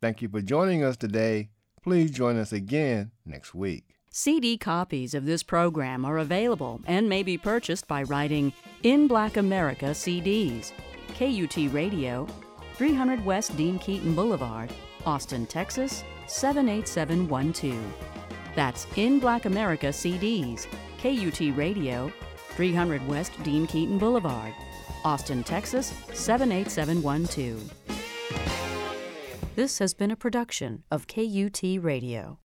Thank 0.00 0.22
you 0.22 0.28
for 0.28 0.40
joining 0.40 0.82
us 0.82 0.96
today. 0.96 1.50
Please 1.84 2.10
join 2.10 2.36
us 2.36 2.52
again 2.52 3.12
next 3.24 3.54
week. 3.54 3.84
CD 4.10 4.58
copies 4.58 5.14
of 5.14 5.26
this 5.26 5.44
program 5.44 6.04
are 6.04 6.18
available 6.18 6.80
and 6.84 7.08
may 7.08 7.22
be 7.22 7.38
purchased 7.38 7.86
by 7.86 8.02
writing 8.02 8.52
In 8.82 9.06
Black 9.06 9.36
America 9.36 9.86
CDs, 9.92 10.72
KUT 11.14 11.72
Radio, 11.72 12.26
300 12.74 13.24
West 13.24 13.56
Dean 13.56 13.78
Keaton 13.78 14.16
Boulevard, 14.16 14.72
Austin, 15.06 15.46
Texas 15.46 16.02
78712. 16.30 17.76
That's 18.54 18.86
In 18.96 19.18
Black 19.18 19.44
America 19.44 19.86
CDs, 19.88 20.66
KUT 20.98 21.56
Radio, 21.56 22.12
300 22.50 23.06
West 23.08 23.32
Dean 23.42 23.66
Keaton 23.66 23.98
Boulevard, 23.98 24.54
Austin, 25.04 25.42
Texas 25.42 25.92
78712. 26.12 27.72
This 29.56 29.78
has 29.78 29.92
been 29.92 30.10
a 30.10 30.16
production 30.16 30.84
of 30.90 31.06
KUT 31.06 31.62
Radio. 31.80 32.38